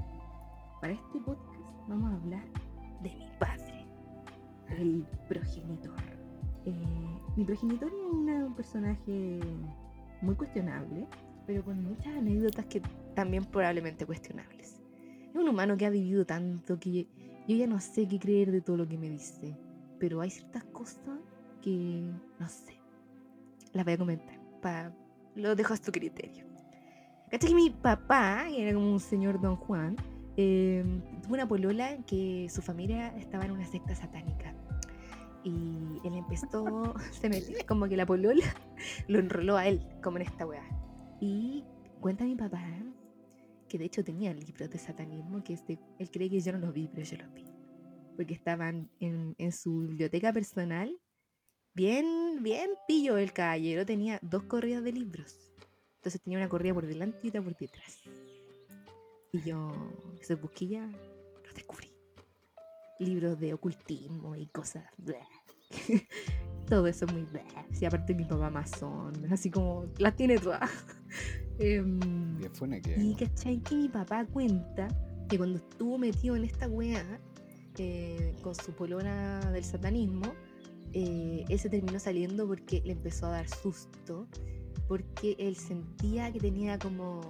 [0.80, 2.44] Para este podcast vamos a hablar
[3.02, 3.86] de mi padre,
[4.68, 5.94] el progenitor.
[6.66, 6.72] Eh,
[7.36, 9.40] mi progenitor es una- un personaje
[10.20, 11.06] muy cuestionable,
[11.46, 12.80] pero con muchas anécdotas que
[13.14, 14.80] también probablemente cuestionables.
[15.30, 17.06] Es un humano que ha vivido tanto que
[17.48, 19.56] yo, ya no sé qué creer de todo lo que me dice,
[19.98, 21.18] pero hay ciertas cosas
[21.60, 22.78] que no sé.
[23.72, 24.38] Las voy a comentar.
[24.60, 24.92] Pa,
[25.34, 26.44] lo dejo a tu criterio.
[27.30, 29.96] ¿Cachai que mi papá, que era como un señor Don Juan,
[30.36, 30.84] eh,
[31.22, 34.54] tuvo una polola que su familia estaba en una secta satánica.
[35.44, 38.44] Y él empezó, se metió, como que la polola
[39.08, 40.64] lo enroló a él, como en esta weá.
[41.20, 41.64] Y
[42.00, 42.64] cuenta mi papá
[43.68, 46.74] que de hecho tenía libros de satanismo, que este, él cree que yo no los
[46.74, 47.44] vi, pero yo los vi.
[48.16, 50.94] Porque estaban en, en su biblioteca personal.
[51.72, 55.54] Bien, bien pillo el caballero, tenía dos corridas de libros.
[55.96, 58.02] Entonces tenía una corrida por delante y otra por detrás.
[59.32, 59.72] Y yo,
[60.20, 60.90] esa busquilla.
[63.02, 64.84] Libros de ocultismo y cosas.
[66.68, 67.44] Todo eso es muy bleh.
[67.72, 70.70] Sí, aparte mi papá masón, así como las tiene todas.
[71.58, 72.00] Em,
[72.38, 72.96] Bien fue que.
[72.98, 74.88] y cachai que mi papá cuenta
[75.28, 77.20] que cuando estuvo metido en esta weá
[77.76, 80.32] eh, con su polona del satanismo,
[80.94, 84.26] eh, él se terminó saliendo porque le empezó a dar susto,
[84.88, 87.20] porque él sentía que tenía como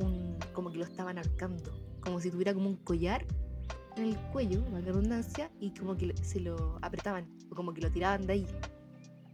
[0.00, 3.24] un, como que lo estaban ahorcando, como si tuviera como un collar
[3.98, 7.90] en el cuello, la redundancia, y como que se lo apretaban, o como que lo
[7.90, 8.46] tiraban de ahí.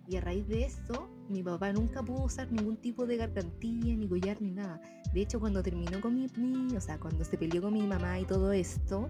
[0.07, 4.07] Y a raíz de eso, mi papá nunca pudo usar ningún tipo de gargantilla, ni
[4.09, 4.81] collar, ni nada.
[5.15, 8.21] De hecho, cuando terminó con mi, mi- o sea, cuando se peleó con mi mamá
[8.21, 9.09] y todo esto,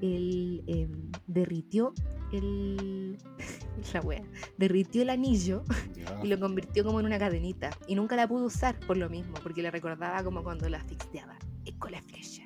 [0.00, 1.92] él em, derritió
[2.32, 3.18] el,
[3.94, 4.22] la wea,
[4.58, 5.64] derritió el anillo
[5.96, 6.20] Ya.
[6.22, 7.70] y lo convirtió como en una cadenita.
[7.88, 11.36] Y nunca la pudo usar por lo mismo, porque le recordaba como cuando la asfixiaba
[11.64, 12.44] eh, con la flecha.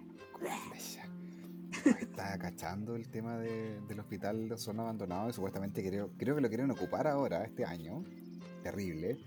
[2.00, 6.40] Está cachando el tema de- del hospital de zona abandonado y supuestamente creo, creo que
[6.40, 8.04] lo quieren ocupar ahora, este año.
[8.62, 9.18] Terrible.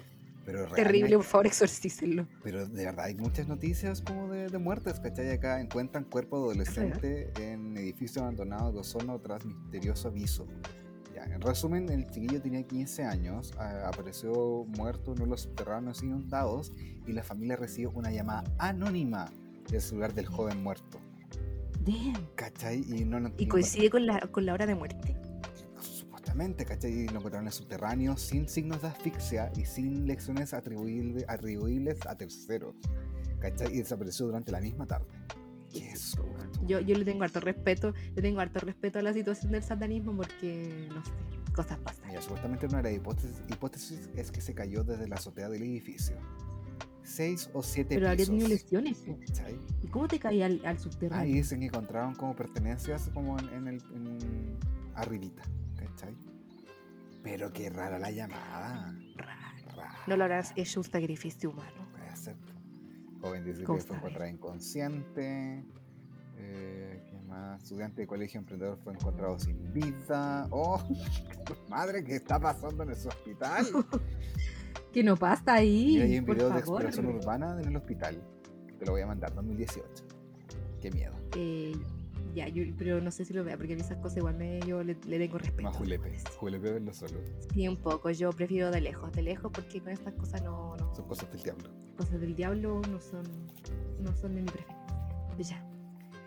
[0.46, 2.28] Pero Terrible, por favor, exorcícenlo.
[2.44, 5.32] Pero de verdad hay muchas noticias como de, de muertes, ¿cachai?
[5.32, 10.46] Acá encuentran cuerpo adolescente en edificio abandonado de Osorno tras misterioso aviso.
[11.16, 15.42] Ya, en resumen, el chiquillo tenía 15 años, a- apareció muerto en uno de los
[15.42, 16.72] subterráneos inundados
[17.08, 19.32] y la familia recibió una llamada anónima
[19.72, 21.00] del celular del joven muerto.
[21.86, 22.28] Damn.
[22.36, 22.84] ¿Cachai?
[22.88, 25.16] Y no lo Y coincide con la, con la hora de muerte.
[25.80, 26.92] Supuestamente, ¿cachai?
[26.92, 32.00] Y lo encontraron en el subterráneo sin signos de asfixia y sin lecciones atribuible- atribuibles
[32.08, 32.76] a terceros.
[33.40, 33.74] ¿Cachai?
[33.74, 35.08] Y desapareció durante la misma tarde.
[35.94, 36.26] Susto.
[36.66, 40.16] Yo, yo le tengo harto respeto, le tengo harto respeto a la situación del satanismo
[40.16, 41.12] porque, no sé,
[41.54, 42.08] cosas pasan.
[42.08, 45.64] Mira, supuestamente una de las hipótesis, hipótesis es que se cayó desde la azotea del
[45.64, 46.16] edificio.
[47.06, 48.30] Seis o siete Pero habría pisos.
[48.30, 49.04] tenido lesiones.
[49.84, 51.34] ¿Y cómo te caía al, al Ahí subterráneo?
[51.36, 54.58] dicen que encontraron como pertenencias como en, en el en
[54.96, 55.44] arribita,
[55.78, 56.16] ¿cachai?
[57.24, 58.96] Pero qué rara la llamada.
[59.16, 59.54] Rara.
[60.08, 61.88] No lo habrás hecho un sacrificio humano.
[61.92, 62.36] Puede ser.
[63.22, 65.64] Joven dice que ¿Cómo fue encontrada inconsciente.
[66.38, 67.64] Eh, ¿Qué más?
[67.64, 70.48] Estudiante de colegio emprendedor fue encontrado sin vida.
[70.52, 70.82] ¡Oh!
[71.70, 73.66] Madre, ¿qué está pasando en ese hospital?
[74.96, 75.88] ¿Qué no pasa ahí?
[75.96, 76.82] Mira, hay un por video de favor.
[76.86, 78.24] exploración urbana en el hospital.
[78.80, 79.84] Te lo voy a mandar, 2018.
[80.82, 81.14] Qué miedo.
[81.36, 81.74] Eh,
[82.34, 84.62] ya, yo, pero no sé si lo vea porque a mí esas cosas igual me,
[84.62, 85.64] yo le, le tengo respeto.
[85.64, 86.14] Más julepe.
[86.38, 87.20] Julepe verlo solo.
[87.54, 88.10] Sí, un poco.
[88.12, 91.44] Yo prefiero de lejos, de lejos porque con estas cosas no, no Son cosas del
[91.44, 91.70] diablo.
[91.98, 93.24] cosas del diablo no son,
[94.00, 94.78] no son de mi preferencia.
[95.58, 95.66] Ya.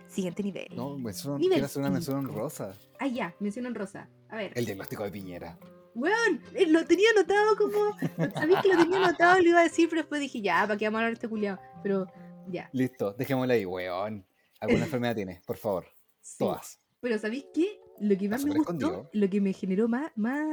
[0.08, 0.68] Siguiente nivel.
[0.76, 2.34] No, mención, Nivel quiero hacer una mención cinco.
[2.38, 2.72] rosa.
[3.00, 4.08] Ah, ya, mencionan rosa.
[4.28, 4.52] A ver.
[4.54, 5.58] El diagnóstico de Piñera.
[5.98, 7.96] Weón, eh, lo tenía anotado como.
[8.34, 10.76] Sabía que lo tenía anotado y lo iba a decir, pero después dije, ya, ¿para
[10.76, 11.58] qué vamos a hablar este culiao?
[11.82, 12.06] Pero,
[12.48, 12.70] ya.
[12.72, 14.24] Listo, dejémosla ahí, weón.
[14.60, 15.42] ¿Alguna enfermedad tienes?
[15.42, 15.86] Por favor.
[16.20, 16.38] sí.
[16.38, 16.80] Todas.
[17.00, 17.80] Pero ¿sabéis qué?
[18.00, 19.10] Lo que más me gustó, escondido.
[19.12, 20.46] lo que me generó más, más,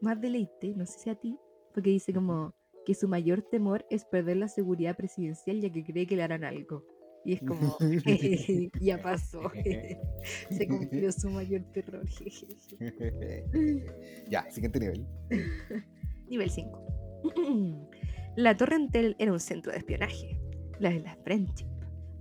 [0.00, 1.38] más deleite, no sé si a ti,
[1.74, 2.54] porque dice como
[2.86, 6.44] que su mayor temor es perder la seguridad presidencial ya que cree que le harán
[6.44, 6.84] algo.
[7.26, 7.76] Y es como,
[8.80, 9.50] ya pasó.
[10.50, 12.04] Se cumplió su mayor terror.
[14.30, 15.06] ya, siguiente nivel.
[16.28, 16.82] Nivel 5.
[18.36, 20.38] La Torre Entel era un centro de espionaje.
[20.78, 21.66] La de la Friendship.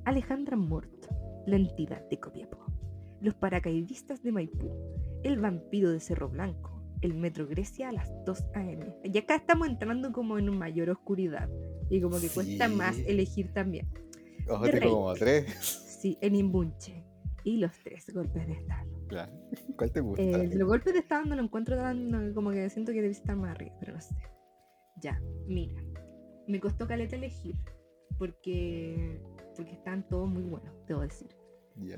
[0.05, 1.05] Alejandra Mort,
[1.45, 2.65] la entidad de Copiapó.
[3.21, 4.71] Los paracaidistas de Maipú.
[5.23, 6.81] El vampiro de Cerro Blanco.
[7.01, 8.95] El Metro Grecia a las 2 a.m.
[9.03, 11.47] Y acá estamos entrando como en mayor oscuridad.
[11.91, 13.87] Y como que cuesta más elegir también.
[14.47, 15.81] Ojo, tengo como tres.
[15.95, 17.03] Sí, el Imbunche.
[17.43, 19.07] Y los tres golpes de estado.
[19.09, 19.29] Ya.
[19.75, 20.21] ¿Cuál te gusta?
[20.21, 22.09] Eh, los golpes de estado no lo encuentro tan.
[22.09, 24.15] no, como que siento que debe estar más arriba, pero no sé.
[25.01, 25.81] Ya, mira.
[26.47, 27.55] Me costó caleta elegir.
[28.19, 29.19] Porque.
[29.55, 31.29] Porque están todos muy buenos, debo decir.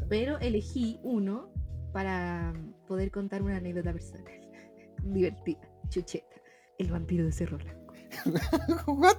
[0.10, 1.52] Pero elegí uno
[1.92, 2.54] para
[2.88, 4.32] poder contar una anécdota personal.
[5.04, 6.42] Divertida, chucheta.
[6.78, 7.94] El vampiro de Cerro Blanco.
[8.88, 9.18] What?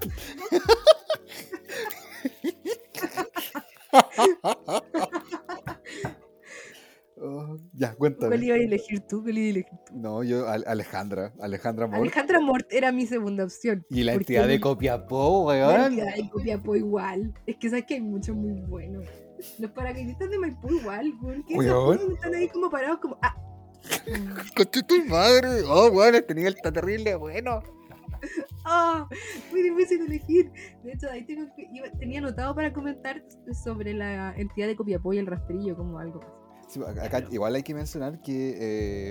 [7.21, 8.18] Oh, ya, cuéntame.
[8.29, 9.23] ¿Cuál iba a elegir tú?
[9.23, 9.93] ¿Cuál iba a elegir tú?
[9.99, 11.33] No, yo, Al- Alejandra.
[11.41, 12.01] Alejandra Mort.
[12.03, 13.85] Alejandra Mort era mi segunda opción.
[13.91, 15.93] Y la entidad de Copiapó, La weón.
[15.93, 17.35] entidad de Copiapó igual.
[17.47, 19.05] Es que sabes que hay muchos muy buenos.
[19.59, 21.45] Los paracaidistas de Maipú igual, weón.
[21.45, 21.89] Que esos Weón.
[21.99, 23.19] weones están ahí como parados como.
[23.23, 23.37] Ah,
[24.89, 25.49] tu madre.
[25.69, 27.63] Oh, bueno, este nivel está terrible, bueno.
[28.65, 29.09] ¡Ah!
[29.53, 30.51] muy difícil de elegir.
[30.83, 33.23] De hecho, ahí tengo que, iba- tenía anotado para comentar
[33.65, 36.29] sobre la entidad de Copiapó y el rastrillo como algo así.
[36.69, 38.57] Sí, acá igual hay que mencionar que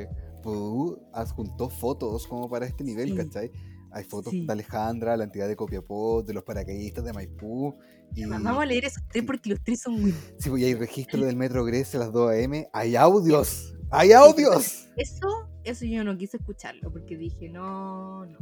[0.03, 0.07] eh,
[0.43, 3.15] Pudú adjuntó fotos como para este nivel, Sí.
[3.15, 3.51] ¿cachai?
[3.91, 4.45] Hay fotos Sí.
[4.45, 7.75] de Alejandra, la entidad de Copiapó, de los paracaidistas de Maipú.
[8.15, 10.11] Y, Vamos a leer esos tres porque los tres son muy...
[10.37, 12.65] sí, pues, hay registro del Metro Grecia a las 2 am.
[12.73, 13.75] ¡Hay audios!
[13.89, 14.87] ¡Hay audios!
[14.97, 18.37] Eso, eso yo no quise escucharlo porque dije, no, no.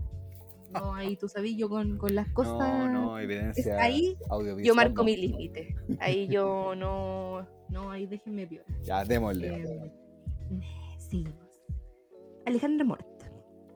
[0.75, 2.57] No, ahí tú sabes, yo con, con las cosas...
[2.57, 4.17] No, no, evidencia ahí
[4.63, 5.05] yo marco no.
[5.05, 5.75] mi límite.
[5.99, 7.47] Ahí yo no...
[7.69, 8.81] No, ahí déjenme violar.
[8.81, 9.63] Ya, démosle.
[9.63, 9.91] Eh,
[10.97, 11.33] seguimos.
[12.45, 13.07] Alejandra Mort.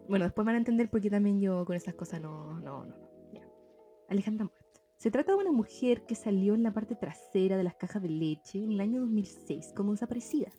[0.07, 2.85] Bueno, después van a entender por qué también yo con esas cosas no, no, no.
[2.85, 3.09] no.
[3.33, 3.41] Ya.
[4.09, 4.59] Alejandra Mort.
[4.99, 8.09] Se trata de una mujer que salió en la parte trasera de las cajas de
[8.09, 10.49] leche en el año 2006 como desaparecida.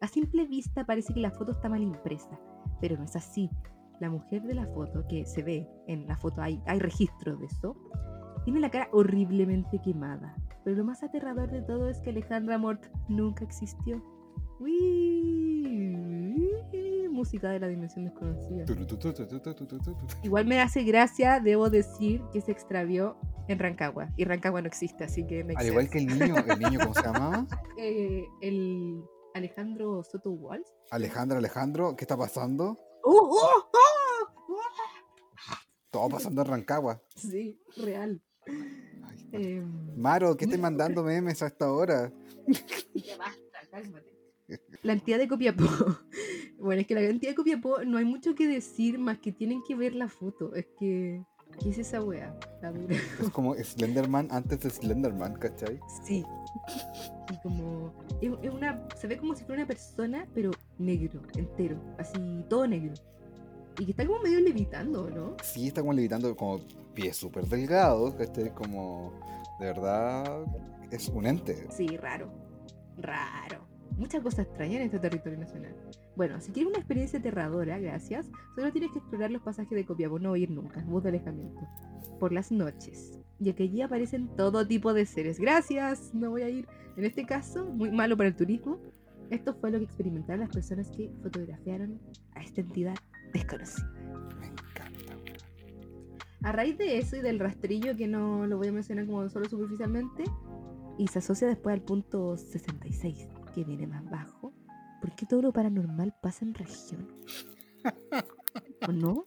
[0.00, 2.40] A simple vista parece que la foto está mal impresa,
[2.80, 3.50] pero no es así.
[4.00, 7.46] La mujer de la foto, que se ve en la foto, hay, hay registro de
[7.46, 7.76] eso,
[8.44, 10.34] tiene la cara horriblemente quemada.
[10.64, 14.02] Pero lo más aterrador de todo es que Alejandra Mort nunca existió.
[14.58, 15.50] Uy,
[17.10, 18.64] música de la dimensión desconocida.
[20.22, 23.16] Igual me hace gracia, debo decir, que se extravió
[23.48, 24.08] en Rancagua.
[24.16, 26.94] Y Rancagua no existe, así que me Al igual que el niño, el niño, ¿cómo
[26.94, 27.46] se llamaba?
[27.82, 29.02] Eh, el
[29.34, 30.70] Alejandro Soto Walls.
[30.90, 32.76] Alejandra, Alejandro, ¿qué está pasando?
[33.02, 33.89] ¡Oh, oh, oh!
[35.90, 37.02] Todo pasando en Rancagua.
[37.16, 38.20] Sí, real.
[38.46, 42.12] Ay, Em, Maro, ¿qué te mandando memes a esta hora?
[42.94, 44.10] Ya basta, cálmate.
[44.82, 45.64] La entidad de Copiapó.
[46.58, 49.62] Bueno, es que la entidad de Copiapó no hay mucho que decir más que tienen
[49.66, 50.54] que ver la foto.
[50.54, 51.24] Es que.
[51.58, 52.38] ¿Qué es esa wea?
[52.60, 52.96] La dura.
[53.18, 55.80] Es como Slenderman antes de Slenderman, ¿cachai?
[56.04, 56.22] Sí.
[57.32, 57.94] Y como.
[58.20, 58.86] Es, es una.
[58.94, 61.80] Se ve como si fuera una persona, pero negro, entero.
[61.96, 62.92] Así, todo negro.
[63.80, 65.36] Y que está como medio levitando, ¿no?
[65.42, 66.60] Sí, está como levitando como
[66.92, 68.52] pies súper delgados, ¿cachai?
[68.52, 69.18] Como,
[69.58, 70.44] de verdad,
[70.90, 71.66] es un ente.
[71.70, 72.30] Sí, raro.
[72.98, 73.66] Raro.
[73.96, 75.74] Muchas cosas extrañas en este territorio nacional.
[76.14, 80.18] Bueno, si quieres una experiencia aterradora, gracias, solo tienes que explorar los pasajes de Copiapó,
[80.18, 81.66] no ir nunca, voz de alejamiento.
[82.18, 85.40] Por las noches, ya que allí aparecen todo tipo de seres.
[85.40, 86.68] Gracias, no voy a ir.
[86.98, 88.78] En este caso, muy malo para el turismo.
[89.30, 91.98] Esto fue lo que experimentaron las personas que fotografiaron
[92.34, 92.94] a esta entidad
[93.32, 93.88] desconocida.
[94.38, 95.16] Me encanta.
[95.16, 95.36] weón.
[96.42, 99.48] A raíz de eso y del rastrillo, que no lo voy a mencionar como solo
[99.48, 100.24] superficialmente,
[100.98, 104.52] y se asocia después al punto 66, que viene más bajo,
[105.00, 107.08] ¿por qué todo lo paranormal pasa en región?
[108.88, 109.26] ¿O no?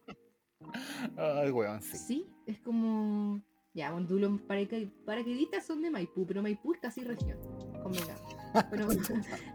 [1.17, 1.97] Ay, weón, sí.
[1.97, 3.41] Sí, es como...
[3.75, 7.39] Ya, bueno, tú los paraca- paracaidistas son de Maipú, pero Maipú es casi región.
[7.81, 8.35] Convengamos.
[8.69, 8.87] Pero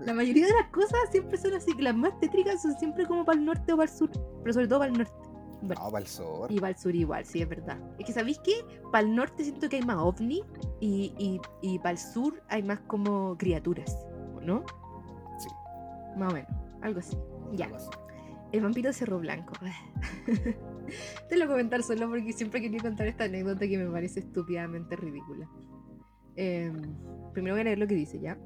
[0.01, 3.25] la mayoría de las cosas siempre son así, que las más tétricas son siempre como
[3.25, 4.11] para el norte o para el sur,
[4.43, 5.13] pero sobre todo para el norte.
[5.61, 6.47] Bueno, No, para el sol.
[6.51, 7.79] y para el sur igual, sí, es verdad.
[7.99, 8.53] Es que, ¿sabéis qué?
[8.93, 10.43] Para el norte siento que hay más ovni
[10.81, 13.97] y, y, y para el sur hay más como criaturas,
[14.37, 14.65] ¿o ¿no?
[15.39, 15.49] Sí.
[16.17, 17.17] Más o menos, algo así.
[17.55, 17.89] Ya, algo así.
[18.53, 19.53] el vampiro de Cerro Blanco.
[21.29, 24.21] Te lo voy a comentar solo porque siempre quería contar esta anécdota que me parece
[24.21, 25.49] estúpidamente ridícula.
[26.37, 26.81] Em,
[27.33, 28.39] primero voy a leer lo que dice, ¿ya?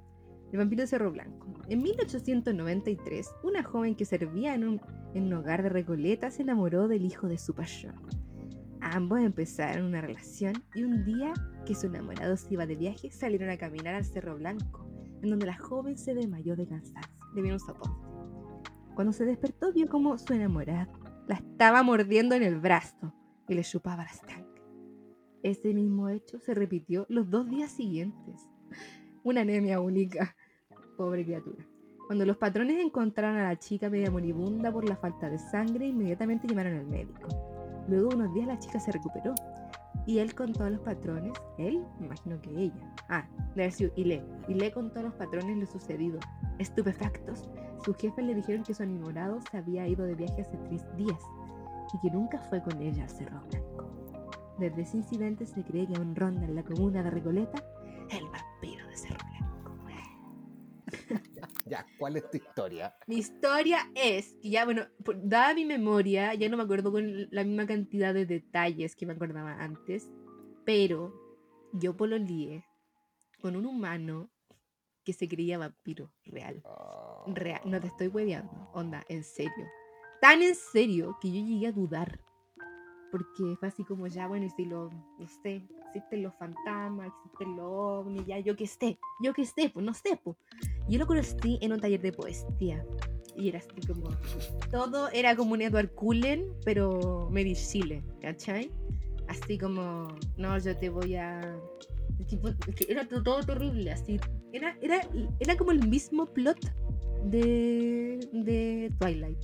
[0.52, 1.46] El vampiro de Cerro Blanco.
[1.68, 4.80] En 1893, una joven que servía en un,
[5.14, 7.94] en un hogar de Recoleta se enamoró del hijo de su pasión.
[8.82, 11.32] Ambos empezaron una relación y un día
[11.64, 14.86] que su enamorado se iba de viaje salieron a caminar al Cerro Blanco,
[15.22, 17.12] en donde la joven se desmayó de cansancio.
[17.34, 18.06] Le vino un soponte.
[18.94, 20.86] Cuando se despertó vio como su enamorada
[21.28, 23.14] la estaba mordiendo en el brazo
[23.48, 24.42] y le chupaba las tangas.
[25.42, 28.48] Ese mismo hecho se repitió los dos días siguientes.
[29.22, 30.36] Una anemia única.
[31.02, 31.66] Pobre criatura.
[32.06, 36.46] Cuando los patrones encontraron a la chica media moribunda por la falta de sangre, inmediatamente
[36.46, 37.26] llamaron al médico.
[37.88, 39.34] Luego de unos días la chica se recuperó.
[40.06, 42.94] Y él contó a los patrones, él, me imagino que ella.
[43.08, 44.22] Ah, debe haber sido Ile.
[44.46, 46.20] Ile contó a los patrones lo sucedido.
[46.60, 47.50] Estupefactos,
[47.84, 51.18] sus jefes le dijeron que su enamorado se había ido de viaje hace tres días
[51.94, 53.90] y que nunca fue con ella al Cerro Blanco.
[54.56, 57.60] Desde ese incidente se cree que aún ronda en la comuna de Recoleta
[58.08, 58.24] el
[61.72, 62.94] Ya, ¿cuál es tu historia?
[63.06, 64.82] Mi historia es que ya, bueno,
[65.22, 69.14] dada mi memoria, ya no me acuerdo con la misma cantidad de detalles que me
[69.14, 70.12] acordaba antes,
[70.66, 71.14] pero
[71.72, 72.66] yo pololeé
[73.40, 74.30] con un humano
[75.02, 76.62] que se creía vampiro real.
[77.28, 79.66] Real, no te estoy hueveando, onda, en serio.
[80.20, 82.20] Tan en serio que yo llegué a dudar.
[83.12, 84.90] Porque fue así como, ya, bueno, y si lo,
[85.42, 89.84] sé, existen los fantasmas, existen los ovnis, ya, yo que sé, yo que sé, pues
[89.84, 90.36] no sé, pues.
[90.88, 92.84] Yo lo conocí en un taller de poesía.
[93.36, 94.10] Y era así como.
[94.70, 98.70] Todo era como un Edward Cullen, pero medio Chile, ¿cachai?
[99.28, 101.40] Así como, no, yo te voy a.
[102.28, 102.48] Tipo,
[102.88, 104.18] era to- todo terrible, así.
[104.52, 105.00] Era, era,
[105.38, 106.58] era como el mismo plot
[107.24, 109.38] de, de Twilight.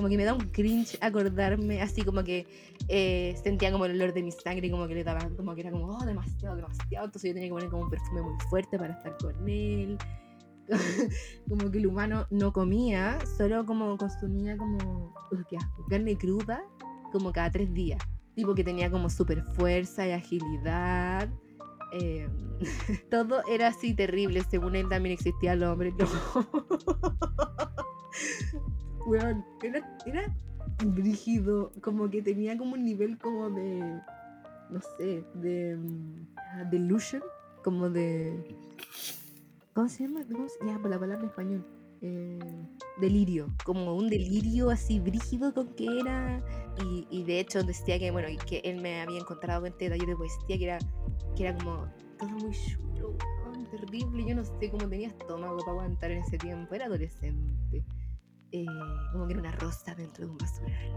[0.00, 2.46] Como que me da un cringe acordarme, así como que
[2.88, 5.60] eh, sentía como el olor de mi sangre y como que le daba, como que
[5.60, 7.04] era como, oh, demasiado, demasiado.
[7.04, 9.98] Entonces yo tenía que poner como un perfume muy fuerte para estar con él.
[11.50, 15.12] como que el humano no comía, solo como consumía como,
[15.50, 15.58] qué
[15.90, 16.62] carne cruda,
[17.12, 18.00] como cada tres días.
[18.34, 21.28] Tipo que tenía como super fuerza y agilidad.
[21.92, 22.26] eh,
[23.10, 24.42] todo era así terrible.
[24.50, 25.92] Según él también existía el hombre.
[28.52, 28.89] No.
[29.06, 30.34] Weón, era, era
[30.84, 31.72] brígido.
[31.82, 34.00] Como que tenía como un nivel como de.
[34.70, 35.76] No sé, de.
[35.76, 37.22] mm, ah, delusion.
[37.64, 38.56] Como de.
[39.74, 40.20] ¿Cómo se llama?
[40.30, 41.66] ¿Cómo Ya, por la palabra en español.
[42.02, 42.38] Eh,
[43.00, 43.48] delirio.
[43.64, 46.42] Como un delirio así brígido con que era.
[46.82, 50.08] Y, y de hecho decía que, bueno, que él me había encontrado en este taller
[50.08, 50.78] de poesía que era,
[51.36, 51.86] que era como
[52.18, 53.16] todo muy chulo,
[53.70, 54.24] terrible.
[54.26, 56.74] Yo no sé cómo tenía estómago para aguantar en ese tiempo.
[56.74, 57.84] Era adolescente.
[58.52, 58.66] Eh,
[59.12, 60.92] como que era una rosa dentro de un basural.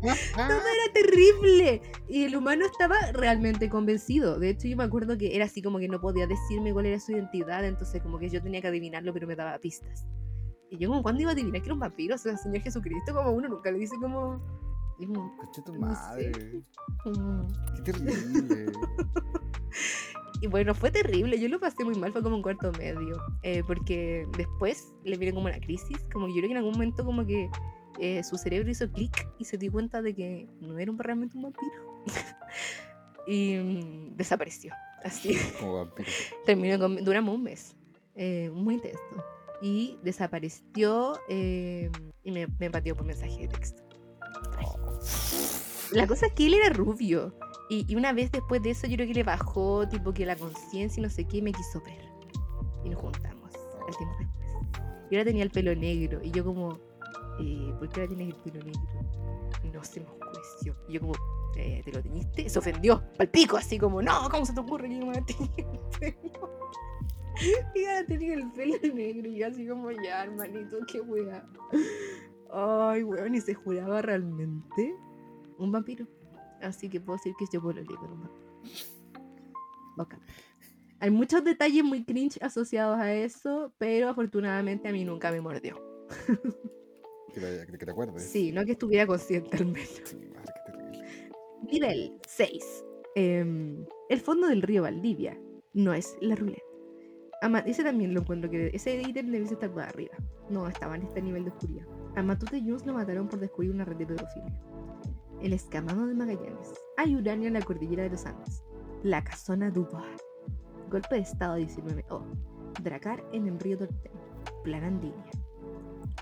[0.00, 1.82] Todo era terrible.
[2.08, 4.38] Y el humano estaba realmente convencido.
[4.38, 7.00] De hecho, yo me acuerdo que era así como que no podía decirme cuál era
[7.00, 7.64] su identidad.
[7.64, 10.06] Entonces, como que yo tenía que adivinarlo, pero me daba pistas.
[10.70, 12.14] Y yo, como, ¿cuándo iba a adivinar que era un vampiro?
[12.14, 14.40] O sea, Señor Jesucristo, como uno nunca le dice como.
[15.06, 15.32] como,
[15.64, 16.00] tu No sé.
[16.00, 16.32] madre.
[17.04, 17.46] mm.
[17.84, 18.72] Qué terrible.
[20.44, 21.40] Y bueno, fue terrible.
[21.40, 23.16] Yo lo pasé muy mal, fue como un cuarto medio.
[23.42, 25.96] eh, porque después le vino como una crisis.
[26.12, 27.48] Como que yo creo que en algún momento, como que
[27.98, 31.34] eh, su cerebro hizo clic y se dio cuenta de que no era un- realmente
[31.38, 32.04] un vampiro.
[33.26, 34.74] y mm, desapareció.
[35.02, 35.34] Así.
[35.60, 36.10] Como vampiro.
[36.44, 37.02] Terminó con.
[37.02, 37.74] Duramos un mes.
[38.14, 39.00] eh, muy intenso.
[39.62, 41.90] Y desapareció eh,
[42.22, 43.82] y me, me pateó por mensaje de texto.
[45.92, 47.34] La cosa es que él era rubio.
[47.68, 50.36] Y, y una vez después de eso, yo creo que le bajó, tipo que la
[50.36, 52.04] conciencia y no sé qué, me quiso ver.
[52.84, 53.52] Y nos juntamos
[53.88, 54.44] al tiempo después.
[55.10, 56.20] Y ahora tenía el pelo negro.
[56.22, 56.78] Y yo, como,
[57.40, 58.82] eh, ¿por qué ahora tienes el pelo negro?
[59.72, 60.74] No se me oscureció.
[60.88, 61.14] Y yo, como,
[61.56, 62.48] eh, ¿te lo teñiste?
[62.48, 65.24] Se ofendió, al pico, así como, no, ¿cómo se te ocurre que yo me el
[65.24, 65.50] pelo?
[67.74, 69.28] Y ahora tenía el pelo negro.
[69.28, 71.44] Y yo, así como, ya, hermanito, qué wea.
[72.52, 74.94] Ay, weón, y se juraba realmente
[75.58, 76.06] un vampiro.
[76.64, 78.46] Así que puedo decir que yo puedo con un vampiro.
[79.96, 80.20] Bacán.
[81.00, 85.76] Hay muchos detalles muy cringe asociados a eso, pero afortunadamente a mí nunca me mordió.
[87.32, 88.22] Que te, que te acuerdes.
[88.22, 90.00] Sí, no que estuviera consciente al menos.
[90.04, 91.32] Sí, madre, qué terrible.
[91.70, 92.84] Nivel 6.
[93.16, 95.38] Em, el fondo del río Valdivia
[95.72, 96.62] no es la ruleta.
[97.42, 100.16] Ama- ese también lo encuentro que ese ítem debe estar arriba.
[100.48, 101.86] No estaba en este nivel de oscuridad.
[102.16, 104.58] A Matute Jones lo mataron por descubrir una red de pedofilia.
[105.44, 106.72] El escamado de Magallanes.
[106.96, 108.62] Hay uranio en la cordillera de los Andes.
[109.02, 110.22] La casona Dubois.
[110.90, 112.02] Golpe de estado 19.
[112.08, 112.22] Oh.
[112.82, 114.10] Dracar en el río Tortel.
[114.62, 115.22] Plan Andinia.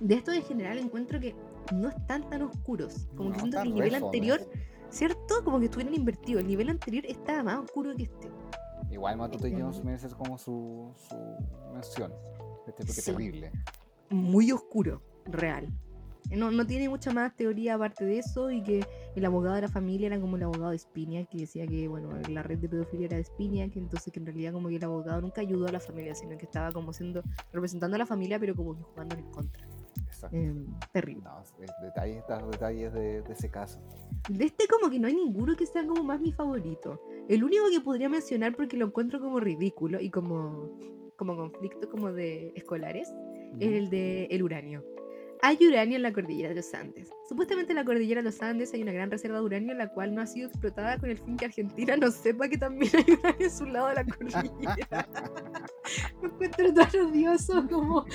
[0.01, 1.37] De esto en general encuentro que
[1.73, 3.07] no están tan oscuros.
[3.17, 4.41] Como que No, siento está que el nivel anterior,
[4.91, 5.45] ¿cierto?
[5.45, 6.43] Como que estuvieran invertidos.
[6.43, 8.29] El nivel anterior estaba más oscuro que este.
[8.91, 11.15] Igual Matute Eh, Jones merece como su, su
[11.73, 12.13] mención.
[12.67, 13.13] Este porque Sí.
[13.13, 13.53] terrible.
[14.11, 15.69] Muy oscuro, real.
[16.31, 19.69] No, no tiene mucha más teoría aparte de eso y que el abogado de la
[19.69, 23.07] familia era como el abogado de Spiniak que decía que bueno la red de pedofilia
[23.07, 25.81] era de Spiniak entonces que en realidad como que el abogado nunca ayudó a la
[25.81, 29.25] familia sino que estaba como siendo representando a la familia pero como que jugando en
[29.31, 29.67] contra
[30.07, 30.37] Exacto.
[30.37, 31.53] Em, terrible No, es-
[31.83, 33.81] detalles, detalles de, de ese caso.
[34.31, 36.99] de este como que no hay ninguno que sea como más mi favorito
[37.29, 40.71] el único que podría mencionar porque lo encuentro como ridículo y como
[41.17, 43.13] como conflicto como de escolares
[43.61, 44.83] es el de el uranio.
[45.45, 47.11] Hay uranio en la cordillera de los Andes.
[47.29, 50.15] Supuestamente en la cordillera de los Andes hay una gran reserva de uranio la cual
[50.15, 53.47] no ha sido explotada con el fin que Argentina no sepa que también hay uranio
[53.47, 55.09] en su lado de la cordillera.
[56.23, 58.07] Me encuentro tan odioso como,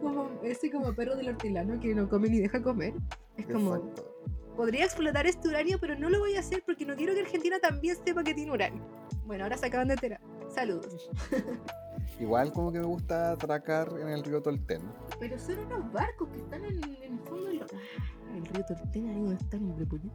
[0.00, 2.94] como ese como perro del hortelano que no come ni deja comer.
[3.36, 4.14] Es como, Exacto.
[4.56, 7.58] podría explotar este uranio, pero no lo voy a hacer porque no quiero que Argentina
[7.58, 8.86] también sepa que tiene uranio.
[9.24, 10.20] Bueno, ahora se acaban de enterar.
[10.54, 11.10] Saludos.
[12.18, 14.82] Igual como que me gusta atracar en el río Tolten.
[15.18, 17.62] Pero son unos barcos que están en, en el fondo del...
[17.62, 20.10] Ah, el río Tortena, ahí donde está el.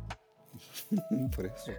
[1.35, 1.71] Por eso.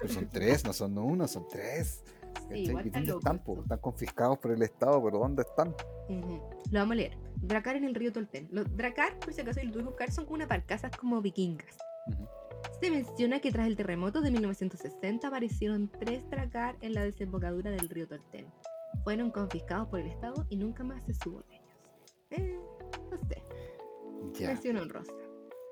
[0.00, 2.02] Pero son tres, no son uno, son tres.
[2.48, 3.04] Sí, ¿Y están?
[3.04, 3.20] esto.
[3.44, 3.60] po?
[3.62, 5.74] Están confiscados por el Estado, pero ¿dónde están?
[6.08, 7.16] Lo vamos a leer.
[7.36, 8.48] Dracar en el río Tolten.
[8.50, 11.76] Los Dracar, por si acaso lo tuve buscar, son como unas barcazas como vikingas.
[12.80, 17.88] Se menciona que tras el terremoto de 1960 aparecieron tres Dracar en la desembocadura del
[17.88, 18.46] río Tolten.
[19.04, 21.68] Fueron confiscados por el Estado y nunca más se supo de ellos.
[22.30, 22.58] Eh,
[23.10, 23.42] no sé,
[24.40, 25.12] Ya, mención honrosa.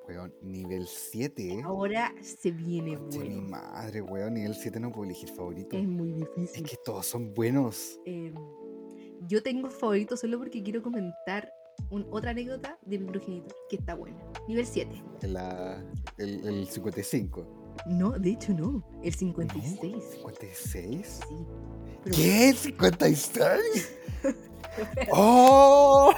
[0.08, 0.34] weón.
[0.42, 1.62] Nivel 7.
[1.64, 3.48] Ahora se viene Conche mi bueno.
[3.48, 4.34] madre, weón.
[4.34, 5.76] Nivel 7 no puedo elegir favorito.
[5.76, 6.68] Es muy Es difícil.
[6.68, 7.98] que todos son buenos.
[8.04, 8.32] Eh,
[9.28, 11.50] yo tengo favorito solo porque quiero comentar
[11.90, 14.18] un- otra anécdota de mi progenitor que está buena.
[14.48, 15.02] Nivel 7.
[15.22, 15.82] La-
[16.18, 17.46] el, el 55.
[17.86, 18.84] No, de hecho no.
[19.02, 20.22] El 56.
[20.24, 21.04] ¿56?
[21.04, 21.46] Sí.
[22.04, 22.54] Pero- ¿Qué?
[22.54, 23.60] ¿56?
[25.12, 26.12] ¡Oh!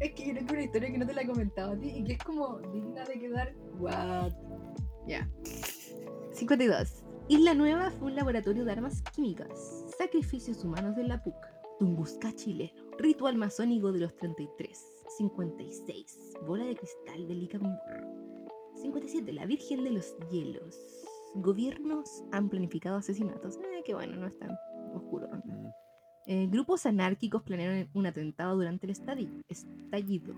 [0.00, 2.04] Es que yo tengo una historia que no te la he comentado a ti y
[2.04, 3.54] que es como digna de quedar.
[3.78, 4.32] What?
[5.06, 5.28] Ya.
[6.32, 7.04] 52.
[7.28, 9.84] Isla Nueva fue un laboratorio de armas químicas.
[9.96, 11.34] Sacrificios humanos de la PUC.
[11.78, 12.72] Tunguska chileno.
[12.98, 14.78] Ritual masónico de los 33.
[15.18, 16.32] 56.
[16.46, 17.78] Bola de cristal de Licambur.
[18.82, 19.32] 57.
[19.32, 20.76] La Virgen de los Hielos.
[21.34, 23.56] Gobiernos han planificado asesinatos.
[23.56, 24.50] Eh, que bueno, no es tan
[24.94, 25.28] oscuro.
[25.44, 25.72] ¿no?
[26.26, 30.34] Eh, grupos anárquicos planearon un atentado durante el estallido.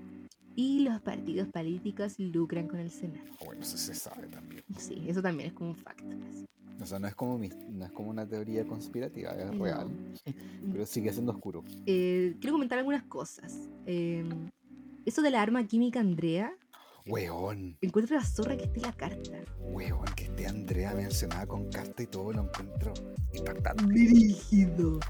[0.57, 3.27] Y los partidos políticos lucran con el Senado.
[3.45, 4.63] Bueno, eso se sabe también.
[4.79, 6.01] Sí, eso también es como un fact.
[6.01, 6.45] casi.
[6.81, 9.65] O sea, no es como, no es como una teoría conspirativa, es No.
[9.65, 9.89] real.
[10.73, 11.65] Pero sigue siendo oscuro.
[11.87, 13.69] Eh, quiero comentar algunas cosas.
[13.87, 14.25] Eh,
[15.05, 16.53] eso de la arma química Andrea,
[17.07, 19.39] Weón, encuentro la zorra que esté en la carta.
[19.59, 22.95] weón, que esté Andrea mencionada con carta y todo lo encuentro
[23.35, 23.85] impactante.
[23.85, 25.01] Rígido.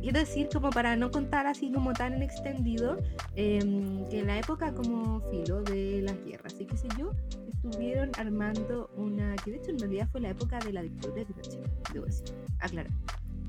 [0.00, 2.98] Quiero decir, como para no contar así como tan en extendido,
[3.34, 7.10] em, que en la época como filo de las guerras y qué sé yo,
[7.52, 11.26] estuvieron armando una, que de hecho en realidad fue la época de la dictadura de
[11.26, 12.92] Pinochet, debo decir, aclarar.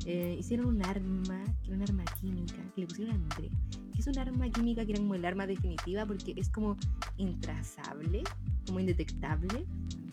[0.07, 3.51] Eh, hicieron un arma, que era un arma química, que le pusieron a Andrea,
[3.93, 6.75] que es un arma química que era como el arma definitiva porque es como
[7.21, 8.23] intrazable,
[8.67, 9.65] como indetectable,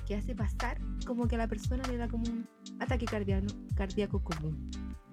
[0.06, 2.46] que hace pasar como que a la persona le da como un
[2.80, 4.70] ataque cardíaco, cardíaco común.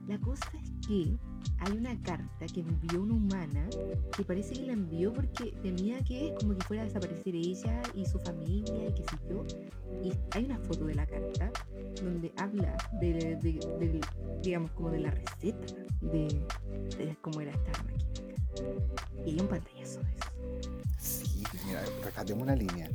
[0.07, 1.17] La cosa es que
[1.57, 3.67] hay una carta que envió una humana
[4.15, 8.05] que parece que la envió porque temía que como que fuera a desaparecer ella y
[8.05, 9.43] su familia y qué sé yo.
[10.03, 11.51] Y hay una foto de la carta
[12.03, 14.01] donde habla de, de- de-
[14.43, 16.45] digamos, como de la receta de,
[16.99, 18.05] de cómo era esta química.
[19.25, 20.34] Y hay un pantallazo de eso.
[21.65, 22.89] Mira, rescatemos una línea.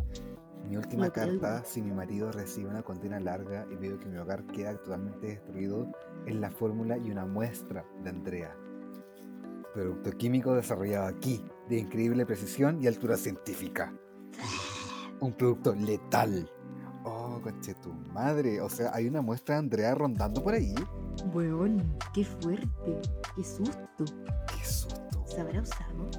[0.69, 4.47] Mi última carta, si mi marido recibe una condena larga y veo que mi hogar
[4.47, 5.91] queda totalmente destruido,
[6.27, 8.57] es la fórmula y una muestra de Andrea.
[9.75, 13.93] Producto químico desarrollado aquí, de increíble precisión y altura científica.
[15.21, 16.49] Un producto letal.
[17.05, 18.61] Oh, coche tu madre.
[18.61, 20.75] O sea, hay una muestra de Andrea rondando por ahí.
[21.33, 23.01] Weón, qué fuerte,
[23.35, 24.05] qué susto.
[24.47, 25.25] Qué susto.
[25.27, 26.11] ¿Se habrá usado?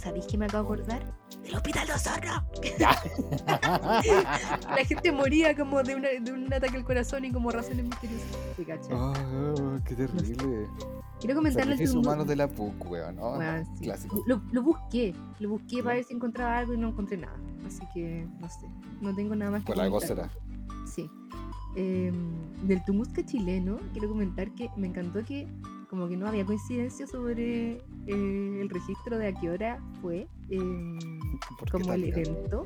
[0.00, 1.14] ¿Sabéis que me acabo de acordar?
[1.42, 2.44] ¡Del hospital de Osorno!
[4.76, 8.28] La gente moría como de, una- de un ataque al corazón y como razones misteriosas.
[8.56, 8.94] ¿Te?
[8.94, 10.66] Oh, qué terrible.
[11.20, 13.16] Quiero comentarle turno- humanos de la PUC, weón.
[13.78, 13.84] Sí.
[13.84, 14.22] Clásico.
[14.26, 17.36] Lo, lo busqué, lo busqué para ver si encontraba algo y no encontré nada.
[17.66, 18.66] Así que, no sé,
[19.00, 20.30] no tengo nada más que Por algo será.
[20.86, 21.10] Sí.
[21.76, 22.32] Em,
[22.66, 25.46] del Tunguska chileno, quiero comentar que me encantó que
[25.90, 30.96] como que no había coincidencia sobre eh, el registro de a qué hora fue em,
[31.58, 32.62] ¿Por qué como el evento,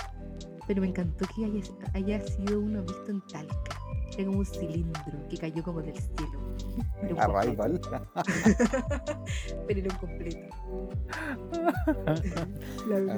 [0.66, 1.62] pero me encantó que haya,
[1.94, 3.80] haya sido uno visto en Talca.
[4.12, 6.54] Era como un cilindro que cayó como del cielo.
[7.00, 7.80] Pero Arrival.
[7.80, 8.06] completo,
[9.66, 10.46] pero era un completo.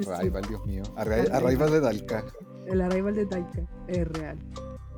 [0.15, 0.83] Arrival, Dios mío.
[0.95, 1.29] Arri-.
[1.31, 2.25] Arrival de Talca.
[2.65, 4.39] El arrival de Talca es real.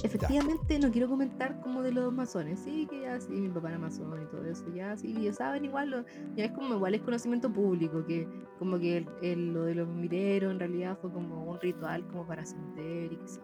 [0.03, 2.59] Efectivamente, no quiero comentar como de los masones.
[2.59, 4.63] Sí, que ya sí, mi papá era masón y todo eso.
[4.73, 5.89] Ya sí, ya saben, igual.
[5.89, 8.05] Lo, ya es como igual es conocimiento público.
[8.05, 8.27] Que
[8.57, 12.25] como que el- el- lo de los mineros en realidad fue como un ritual como
[12.25, 13.41] para ascender y que yo,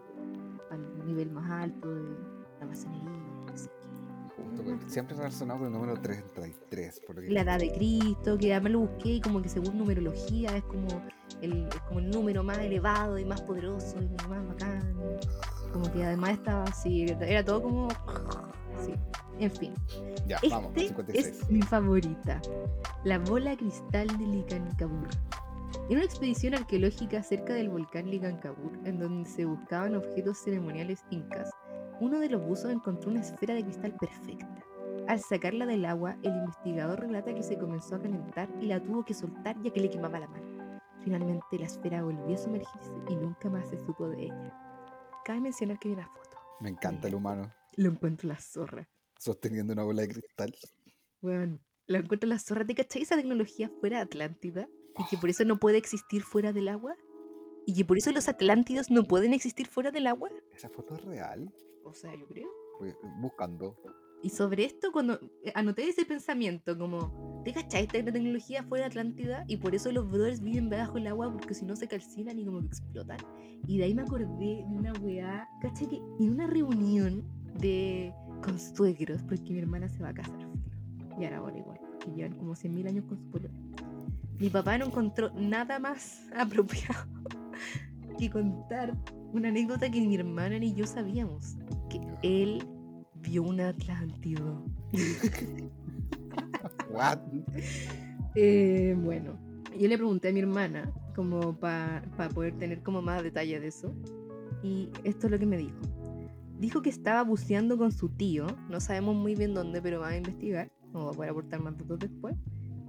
[0.70, 2.02] al nivel más alto de
[2.60, 3.10] la masonería.
[3.54, 4.42] sé qué.
[4.42, 4.76] Justo, güey.
[4.86, 7.00] Siempre relacionado con el número 33.
[7.06, 9.76] Por lo que- La edad de Cristo, que además lo busqué y como que según
[9.78, 10.88] numerología es como
[11.42, 14.94] el, es como el número más elevado y más poderoso y más bacán.
[15.72, 17.88] Como que además estaba así, era todo como...
[18.84, 18.94] Sí.
[19.38, 19.74] En fin,
[20.26, 21.26] Ya, vamos, este 56.
[21.26, 22.40] es mi favorita,
[23.04, 25.08] la bola cristal de Licancabur.
[25.90, 31.50] En una expedición arqueológica cerca del volcán Licancabur, en donde se buscaban objetos ceremoniales incas,
[32.00, 34.64] uno de los buzos encontró una esfera de cristal perfecta.
[35.06, 39.04] Al sacarla del agua, el investigador relata que se comenzó a calentar y la tuvo
[39.04, 40.80] que soltar ya que le quemaba la mano.
[41.04, 44.65] Finalmente la esfera volvió a sumergirse y nunca más se supo de ella.
[45.26, 46.36] Cabe mencionar que hay una foto.
[46.60, 48.88] Me encanta el humano Lo encuentro la zorra.
[49.18, 50.54] sosteniendo una bola de cristal.
[51.20, 51.58] Bueno,
[51.88, 52.64] lo encuentro la zorra.
[52.64, 54.68] ¿Te cachai esa tecnología fuera Atlántida?
[54.96, 56.94] Y que por eso no puede existir fuera del agua.
[57.66, 60.30] Y que por eso los Atlántidos no pueden existir fuera del agua.
[60.54, 61.52] ¿Esa foto es real?
[61.82, 62.48] O sea, yo creo.
[63.20, 63.76] Buscando.
[64.22, 67.84] Y sobre esto, cuando eh, anoté ese pensamiento, como, ¿te cachai?
[67.84, 71.54] Esta tecnología fue de Atlántida y por eso los brothers viven bajo el agua porque
[71.54, 73.18] si no se calcinan y como que explotan.
[73.66, 75.88] Y de ahí me acordé de una weá, ¿cachai?
[75.88, 77.24] Que en una reunión
[77.60, 78.12] de
[78.42, 80.48] consuegros, porque mi hermana se va a casar,
[81.18, 83.54] y ahora ahora igual, que llevan como 100.000 años con su polola.
[84.38, 87.06] Mi papá no encontró nada más apropiado
[88.18, 88.96] que contar
[89.32, 91.56] una anécdota que ni mi hermana ni yo sabíamos,
[91.90, 92.66] que él
[93.26, 94.64] vio un Atlántido.
[96.90, 97.18] What?
[98.36, 99.38] Eh, bueno,
[99.78, 102.02] yo le pregunté a mi hermana como para
[102.34, 103.92] poder tener como más detalle de eso.
[104.62, 105.80] Y esto es lo que me dijo.
[106.58, 110.16] Dijo que estaba buceando con su tío, no sabemos muy bien dónde, pero va a
[110.16, 112.36] investigar, o va a poder aportar más datos después.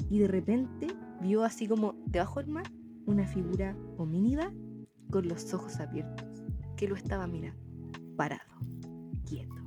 [0.09, 0.87] Y de repente
[1.21, 2.65] vio así como debajo del mar
[3.07, 4.53] una figura homínida
[5.09, 6.27] con los ojos abiertos,
[6.75, 7.59] que lo estaba mirando,
[8.15, 8.59] parado,
[9.25, 9.66] quieto.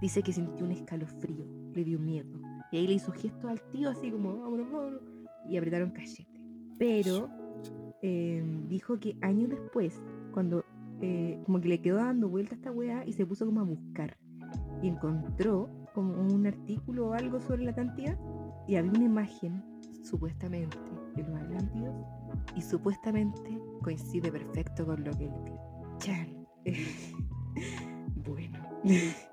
[0.00, 1.44] Dice que sintió un escalofrío,
[1.74, 2.40] le dio miedo.
[2.72, 5.02] Y ahí le hizo gesto al tío así como, vámonos, vámonos.
[5.48, 6.40] Y apretaron cachete.
[6.78, 7.28] Pero
[8.02, 10.00] em, dijo que años después,
[10.32, 10.64] cuando
[11.02, 13.64] eh, como que le quedó dando vuelta a esta weá y se puso como a
[13.64, 14.16] buscar.
[14.82, 18.18] Y encontró como un artículo o algo sobre la cantidad
[18.66, 19.62] y había una imagen,
[20.02, 20.78] supuestamente,
[21.16, 21.94] de los Atlántidos
[22.56, 25.32] y supuestamente coincide perfecto con lo que él.
[25.98, 26.46] Chan.
[28.26, 28.58] bueno.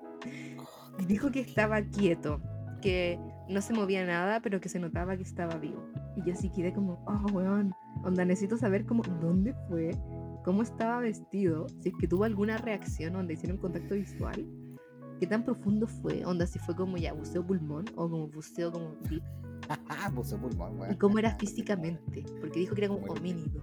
[1.06, 2.40] Dijo que estaba quieto,
[2.80, 3.18] que
[3.48, 5.82] no se movía nada, pero que se notaba que estaba vivo.
[6.16, 7.72] Y yo así quedé como, oh, weón,
[8.04, 9.90] onda, necesito saber cómo, dónde fue,
[10.44, 14.46] cómo estaba vestido, si es que tuvo alguna reacción, donde hicieron contacto visual,
[15.18, 18.94] qué tan profundo fue, onda, si fue como ya buceo pulmón o como buceo como
[19.10, 19.22] deep.
[20.14, 20.92] buceo pulmón, weón.
[20.92, 23.62] Y cómo era físicamente, porque dijo que era como homínido.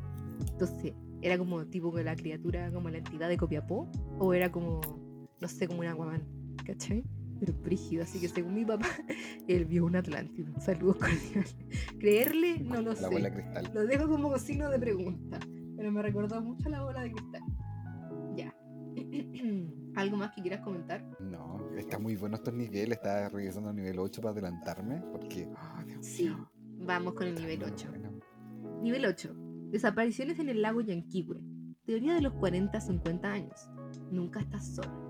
[0.52, 3.90] Entonces, ¿era como tipo la criatura, como la entidad de Copiapó?
[4.20, 4.82] ¿O era como,
[5.40, 6.24] no sé, como un aguamán?
[6.66, 7.04] ¿Cachai?
[7.40, 8.88] Pero brígido, así que según mi papá,
[9.48, 10.54] él vio un Atlántido.
[10.60, 11.56] Saludos cordiales.
[12.00, 13.08] Creerle, no lo La sé.
[13.10, 13.72] bola de cristal.
[13.74, 15.40] Lo dejo como signo de pregunta.
[15.78, 17.42] Pero me recordó mucho a la bola de cristal.
[18.36, 18.56] Ya.
[19.96, 21.04] ¿Algo más que quieras comentar?
[21.20, 22.98] No, está muy bueno estos niveles.
[22.98, 25.02] Estaba revisando el nivel 8 para adelantarme.
[25.12, 25.50] Porque.
[25.56, 26.34] ah, Dios Sí.
[26.80, 27.88] Vamos con el nivel muy 8.
[27.90, 28.12] bueno.
[28.82, 29.34] Nivel 8.
[29.72, 31.40] Desapariciones en el lago Yanquihue.
[31.86, 33.70] Teoría de los 40-50 años.
[34.12, 35.05] Nunca estás solo.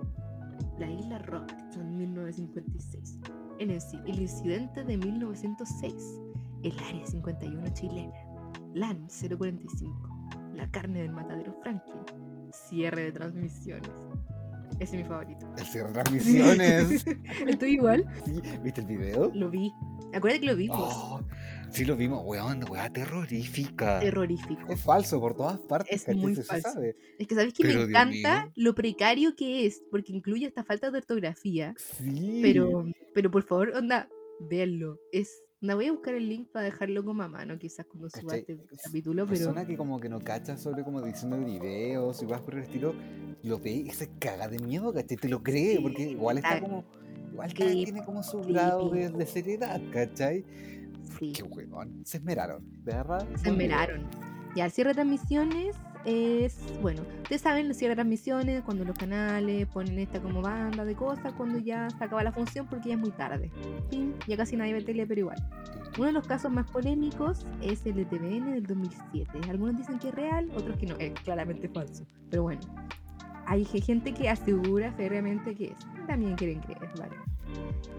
[0.80, 3.20] La isla Robertson, 1956.
[3.60, 6.22] En el, el incidente de 1906.
[6.64, 8.14] El área 51 chilena.
[8.74, 10.10] LAN 045.
[10.56, 12.02] La carne del matadero Franklin.
[12.52, 13.92] Cierre de transmisiones.
[14.80, 15.48] Ese es mi favorito.
[15.58, 17.06] El cierre de transmisiones.
[17.48, 18.06] Estoy igual.
[18.26, 19.32] Sí, ¿Viste el video?
[19.34, 19.74] Lo vi.
[20.14, 20.94] Acuérdate que lo vimos.
[20.96, 21.20] Oh,
[21.72, 24.00] sí lo vimos, weón, weá terrorífica.
[24.00, 24.72] Terrorífico.
[24.72, 26.08] Es falso por todas partes.
[26.08, 26.72] Es muy falso.
[26.72, 26.96] sabe.
[27.20, 28.54] Es que sabes que Pero, me Dios encanta mío.
[28.56, 31.74] lo precario que es, porque incluye esta falta de ortografía.
[31.78, 32.40] Sí.
[32.42, 34.08] Pero, pero por favor, onda,
[34.40, 35.00] véanlo.
[35.12, 38.38] Es, onda, voy a buscar el link para dejarlo como a mano, quizás cuando suba
[38.38, 42.26] este capítulo, pero persona que como que no cacha sobre como edición de videos y
[42.26, 42.94] vas por el estilo,
[43.44, 45.18] lo ve y se caga de miedo, ¿cachai?
[45.18, 46.86] Te lo cree, porque igual Está como,
[47.36, 50.44] igual creepy, tiene como su grado de, de seriedad, ¿cachai?
[51.20, 53.28] sí, Qué weón, se esmeraron, de verdad.
[53.36, 54.04] se esmeraron.
[54.56, 55.76] Ya, el cierre de transmisiones
[56.06, 60.86] es, bueno, ustedes saben, el cierre de transmisiones, cuando los canales ponen esta como banda
[60.86, 63.52] de cosas, cuando ya se acaba la función porque ya es muy tarde.
[63.90, 65.38] Fin, ya casi nadie ve tele, pero igual.
[65.98, 69.30] Uno de los casos más polémicos es el de TVN del 2007.
[69.50, 72.06] Algunos dicen que es real, otros que no, es claramente falso.
[72.30, 72.62] Pero bueno,
[73.46, 75.78] hay ge- gente que asegura férreamente que es.
[76.08, 77.16] También quieren creer, ¿vale?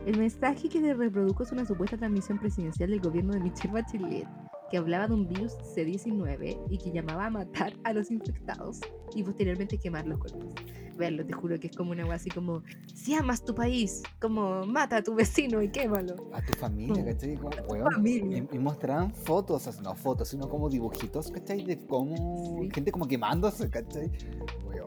[0.06, 4.26] El mensaje que se reprodujo es una supuesta transmisión presidencial del gobierno de Michelle Bachelet,
[4.70, 8.80] que hablaba de un virus C-19 y que llamaba a matar a los infectados
[9.14, 10.54] y posteriormente quemar los cuerpos.
[10.96, 12.62] Verlo, te juro que es como una agua así como,
[12.94, 16.16] si amas tu país, como mata a tu vecino y quémalo.
[16.32, 17.36] A tu familia, ¿cachai?
[17.36, 18.46] Como, weón, familia.
[18.50, 21.64] Y, y mostraban fotos, o sea, no fotos, sino como dibujitos, ¿cachai?
[21.64, 22.68] De cómo Sí.
[22.74, 24.10] gente como quemándose, ¿cachai?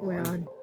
[0.01, 0.23] Weón.
[0.23, 0.58] Weón.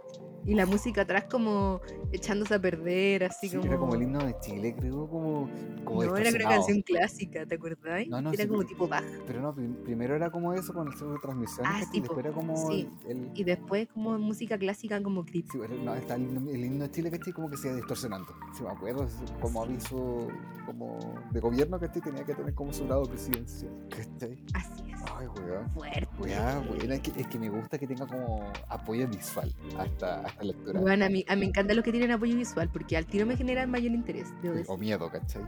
[0.46, 1.80] Y la música atrás como
[2.12, 3.66] echándose a perder, así Sí, como...
[3.68, 5.50] Era como el himno de Chile, creo, como,
[5.84, 8.06] como no, era una canción clásica, ¿te acuerdas?
[8.06, 9.06] No, no, era sí, como pero- tipo baja.
[9.26, 12.00] Pero no, prim- primero era como eso con el centro de transmisión, Ah, sí, y
[12.00, 12.88] después era como el...
[13.34, 15.48] Y después como música clásica como creepy.
[15.50, 17.32] sí, no, está el, himno- el himno de Chile, ¿cachai?
[17.32, 18.32] Como que se iba distorsionando.
[18.56, 19.06] Si me acuerdo,
[19.40, 20.28] como aviso
[20.64, 20.98] como
[21.32, 22.02] de gobierno, ¿cachai?
[22.02, 24.38] Tenía que tener como su lado presidencial, ¿cachai?
[24.54, 25.00] Así es.
[25.16, 25.70] Ay, weón.
[25.70, 26.08] Fuerte.
[26.18, 30.80] Weón, es que, es que me gusta que tenga como apoyo visual hasta, hasta lectura.
[30.80, 33.26] Bueno, a mí, a mí me encantan los que tienen apoyo visual porque al tiro
[33.26, 34.28] me generan mayor interés.
[34.42, 34.70] debo decir.
[34.72, 35.42] O miedo, ¿cachai?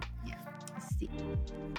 [0.99, 1.09] Sí.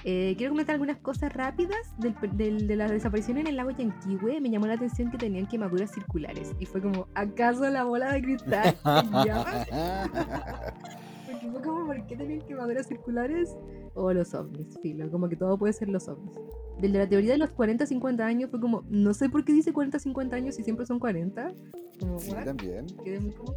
[0.04, 4.40] Eh, quiero comentar algunas cosas rápidas del, del- de la desaparición en el lago Yanquihue.
[4.40, 6.52] Me llamó la atención que tenían quemaduras circulares.
[6.58, 8.76] Y fue como, ¿acaso la bola de cristal?
[11.40, 13.56] Fue como, ¿por qué tenían quemaduras circulares?
[13.94, 16.34] O los ovnis, filo, como que todo puede ser los ovnis.
[16.80, 19.72] Del de la teoría de los 40-50 años fue como, no sé por qué dice
[19.72, 21.52] 40-50 años si siempre son 40.
[21.98, 22.44] Como, Sí, what?
[22.44, 22.86] también.
[23.04, 23.54] Quedé muy como,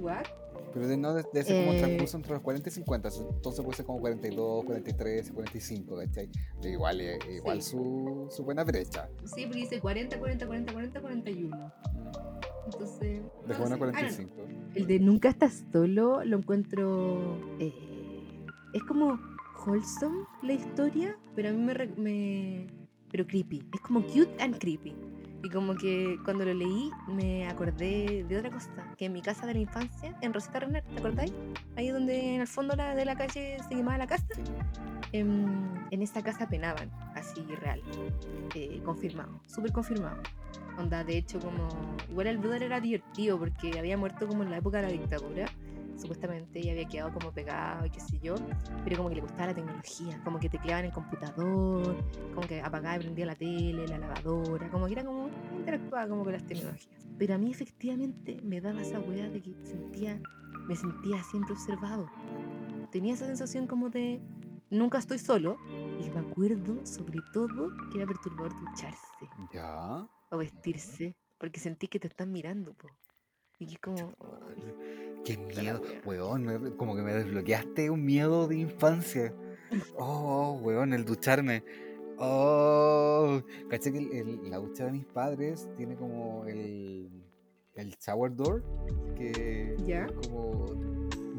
[0.00, 0.24] what?
[0.72, 3.08] Pero de, no, de, de como Eh, transcurso entre los 40 y 50.
[3.34, 6.30] Entonces puede ser como 42, 43, 45, ¿cachai?
[6.64, 7.72] Igual, eh, igual Sí.
[7.72, 9.10] su, su buena brecha.
[9.24, 11.72] Sí, porque dice 40, 40, 40, 40, 41.
[12.66, 13.22] Entonces.
[13.48, 13.78] Ah, no.
[13.78, 14.30] 45.
[14.74, 17.38] El de Nunca estás solo lo encuentro.
[17.58, 17.74] eh,
[18.72, 19.18] es como
[19.66, 22.66] wholesome la historia, pero a mí me, re- me.
[23.10, 23.62] Pero creepy.
[23.74, 24.94] Es como cute and creepy.
[25.42, 28.70] Y como que cuando lo leí me acordé de otra cosa.
[28.96, 31.32] Que en mi casa de la infancia, en Rosita Renner, ¿te acordáis?
[31.76, 34.26] Ahí donde en el fondo de la calle se llamaba la casa.
[35.10, 37.82] En, en esta casa penaban, así real.
[38.54, 40.22] eh, confirmado, súper confirmado.
[40.78, 41.68] Onda, de hecho, como.
[42.08, 45.46] Igual el brother era divertido porque había muerto como en la época de la dictadura,
[46.02, 48.34] supuestamente, y había quedado como pegado y qué sé yo,
[48.84, 51.96] pero como que le gustaba la tecnología, como que tecleaba en el computador,
[52.34, 55.30] como que apagaba y prendía la tele, la lavadora, como que era como.
[55.58, 57.08] interactuaba como con las tecnologías.
[57.18, 60.20] Pero a mí efectivamente me daba esa weá de que sentía.
[60.68, 62.08] me sentía siempre observado.
[62.90, 64.20] Tenía esa sensación como de.
[64.70, 65.56] nunca estoy solo,
[66.00, 69.06] y me acuerdo sobre todo que era perturbador ducharse
[69.52, 70.06] Ya.
[70.30, 72.88] o vestirse, porque sentí que te están mirando, po.
[73.62, 74.12] Y como,
[75.24, 76.74] Qué miedo, weón.
[76.76, 79.32] Como que me desbloqueaste un miedo de infancia.
[79.96, 81.62] Oh, weón, el ducharme.
[82.18, 83.40] Oh,
[83.70, 87.08] caché que el- el- la ducha de mis padres tiene como el,
[87.74, 88.62] el shower door
[89.16, 90.06] que ¿Ya?
[90.06, 90.66] es como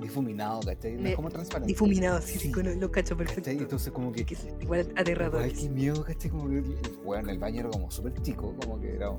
[0.02, 0.96] difuminado, ¿cachai?
[0.98, 1.68] No es como transparente.
[1.72, 3.36] difuminado, sí, sí, con los cachos ¿Cachai?
[3.36, 3.62] perfectos.
[3.62, 5.42] Entonces como que Que es igual aterrador.
[5.44, 6.32] Ay, qué miedo, ¿cachai?
[6.32, 6.62] Como que,
[7.04, 9.12] bueno, el baño era como súper chico, como que era,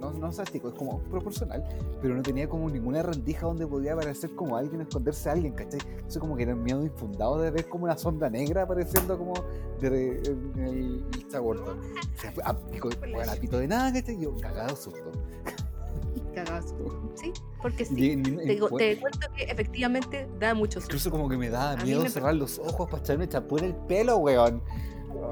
[0.00, 1.62] no, no sea chico, es como proporcional,
[2.00, 5.80] pero no tenía como ninguna rendija donde podía aparecer como alguien, esconderse a alguien, ¿cachai?
[5.90, 9.34] Entonces como que era un miedo infundado de ver como una sombra negra apareciendo como
[9.80, 10.16] de,
[10.56, 11.58] en el, door.
[11.58, 14.18] O sea, fue a pico, bueno, a pito de nada, ¿cachai?
[14.18, 15.12] Yo cagado susto.
[16.34, 16.74] Cagados.
[17.16, 18.10] Sí, porque Y sí.
[18.12, 20.92] en- en- Te, digo- te cuento que efectivamente da mucho susto.
[20.92, 23.58] Incluso como que me daba A mí miedo me- cerrar los ojos para echarme chapú
[23.58, 24.62] en el pelo, weón.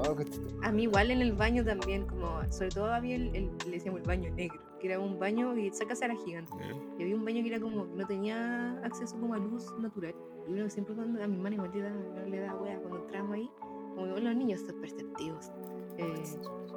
[0.07, 0.15] Oh.
[0.63, 4.01] A mí igual en el baño también, como, sobre todo había el, el- le decíamos
[4.01, 6.53] el baño negro, que era un baño y esa casa era gigante.
[6.97, 10.15] Y había un baño que era como, no tenía acceso como a luz natural.
[10.47, 13.33] Y uno siempre cuando a mi hermana igual le da, le da wea cuando entramos
[13.35, 13.49] ahí,
[13.95, 15.51] como que los niños son perceptivos.
[15.97, 16.23] Eh,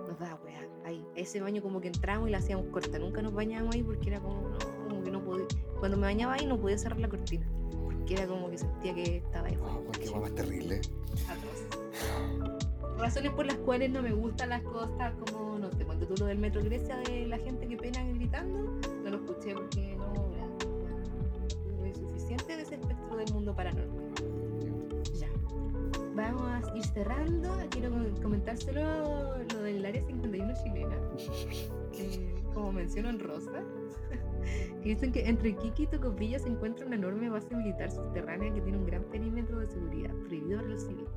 [0.09, 0.69] nos da wea.
[0.85, 2.99] Ahí, ese baño como que entramos y la hacíamos corta.
[2.99, 4.59] Nunca nos bañábamos ahí porque era como, no,
[4.89, 5.47] como que no podía.
[5.79, 7.47] Cuando me bañaba ahí no podía cerrar la cortina.
[7.85, 9.57] Porque era como que sentía que estaba ahí.
[9.63, 10.81] Oh, weón, qué más terrible.
[11.29, 12.49] atroz.
[13.03, 16.27] Razones por las cuales no me gustan las cosas como, no te cuento tú lo
[16.27, 20.59] del Metro Grecia de la gente que pena gritando, no lo escuché porque no, no
[21.49, 24.15] tuve suficiente de ese espectro del mundo paranormal.
[25.15, 25.29] Ya.
[26.15, 27.51] Vamos a ir cerrando.
[27.71, 30.97] Quiero com- comentárselo lo del área 51 chilena.
[31.95, 33.65] Eh, como menciono en Rosa.
[34.83, 38.61] que dicen que entre Kiki y Tocopilla se encuentra una enorme base militar subterránea que
[38.61, 41.11] tiene un gran perímetro de seguridad, prohibido para los civiles.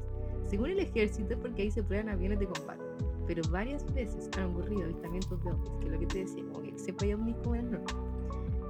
[0.43, 2.83] Según el ejército porque ahí se prueban aviones de combate.
[3.27, 6.77] Pero varias veces han ocurrido avistamientos de ovnis, que es lo que te decía, que
[6.79, 7.93] siempre hay ovnis como el norte,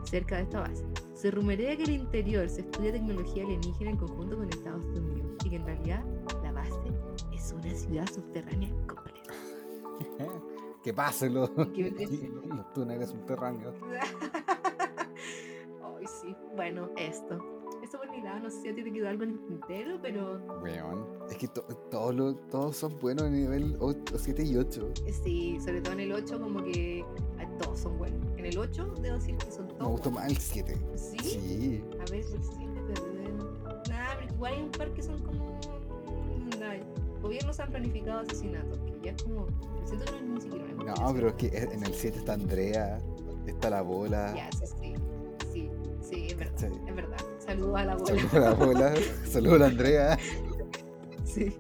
[0.06, 0.86] cerca de esta base.
[1.14, 5.50] Se rumorea que el interior se estudia tecnología alienígena en conjunto con Estados Unidos y
[5.50, 6.06] que en realidad
[6.44, 6.72] la base
[7.34, 9.34] es una ciudad subterránea completa.
[10.86, 11.90] Que pase los, Que
[12.48, 13.74] los túneles subterráneos.
[15.98, 16.36] Ay, sí.
[16.56, 17.40] Bueno, esto.
[17.84, 20.00] Esto por mi lado, no sé si a ti te quedó algo en el tintero,
[20.02, 23.78] pero Weón, es que to- todos son buenos a nivel
[24.16, 24.92] 7 y 8.
[25.06, 27.04] eh, sí, sobre todo en el 8 como que
[27.60, 28.20] todos son buenos.
[28.38, 30.76] En el 8 debo decir que son Me todos gustó más el 7.
[30.76, 31.02] buenos.
[31.02, 31.18] ¿Sí?
[31.20, 31.84] Sí.
[32.00, 33.84] A ver, el 7, pero...
[33.90, 35.60] Nada, pero igual hay un par que son como...
[36.60, 36.78] Nada,
[37.22, 39.48] gobiernos han planificado asesinatos, ya es como...
[39.86, 42.34] Siento que no es ni siquiera una No, pero es que en el 7 está
[42.34, 43.00] Andrea,
[43.46, 44.34] está la bola.
[44.36, 44.94] Ya, sí, sí.
[45.52, 45.70] Sí,
[46.02, 46.52] sí, es verdad.
[46.54, 46.72] ¿cachai?
[46.88, 47.18] Es verdad.
[47.40, 48.06] Saludos a la abuela.
[48.08, 48.94] Saludos a la bola,
[49.26, 50.20] saludos a la Andrea.
[51.24, 51.58] Sí.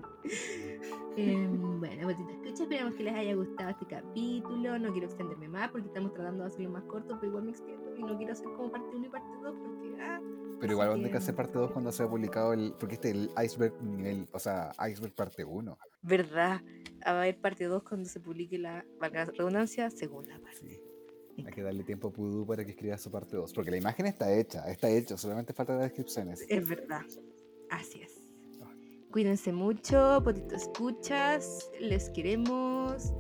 [1.18, 4.80] Em, bueno, botita escucha, esperamos que les haya gustado este capítulo.
[4.80, 7.96] No quiero extenderme más porque estamos tratando de hacerlo más corto, pero igual me extiendo
[7.96, 10.20] y no quiero hacer como parte 1 y parte 2 porque, ah,
[10.60, 12.74] Pero igual van a tener que que- hacer parte 2 cuando sea publicado el.
[12.80, 15.78] Porque este es el iceberg nivel, o sea, iceberg parte 1.
[16.02, 16.62] verdad.
[17.06, 20.58] Va a haber parte 2 cuando se publique la, valga la redundancia, segunda parte.
[21.36, 21.44] Sí.
[21.46, 23.52] Hay que darle tiempo a Pudu para que escriba su parte 2.
[23.54, 26.46] Porque la imagen está hecha, está hecho, solamente falta las descripciones.
[26.48, 27.02] Es verdad.
[27.70, 28.14] Así es.
[29.12, 33.14] Cuídense mucho, potito escuchas, les queremos.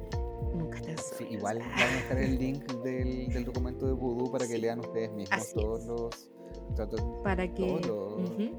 [0.53, 1.31] Nunca están Sí, solos.
[1.33, 4.61] igual Ah, van a dejar el link del, del documento de Voodoo para que Sí.
[4.61, 5.87] lean ustedes mismos Así todos es.
[5.87, 6.31] los,
[7.23, 7.79] para que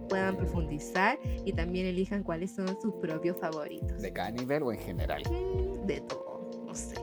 [0.08, 4.00] puedan profundizar y también elijan cuáles son sus propios favoritos.
[4.00, 5.22] ¿De cada nivel o en general?
[5.30, 6.94] Mm, de todo, no sé.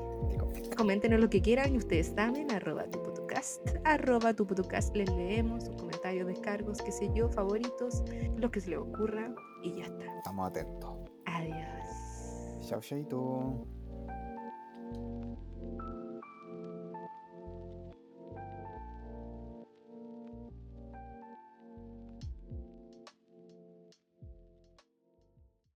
[0.78, 5.66] Coméntenos lo que quieran y ustedes saben, arroba tu podcast, arroba tu podcast, les leemos
[5.66, 8.04] sus comentarios, descargos, qué sé yo, favoritos,
[8.38, 10.18] lo que se les ocurra y ya está.
[10.18, 10.98] Estamos atentos.
[11.26, 12.68] Adiós.
[12.68, 13.68] Chao, chaito.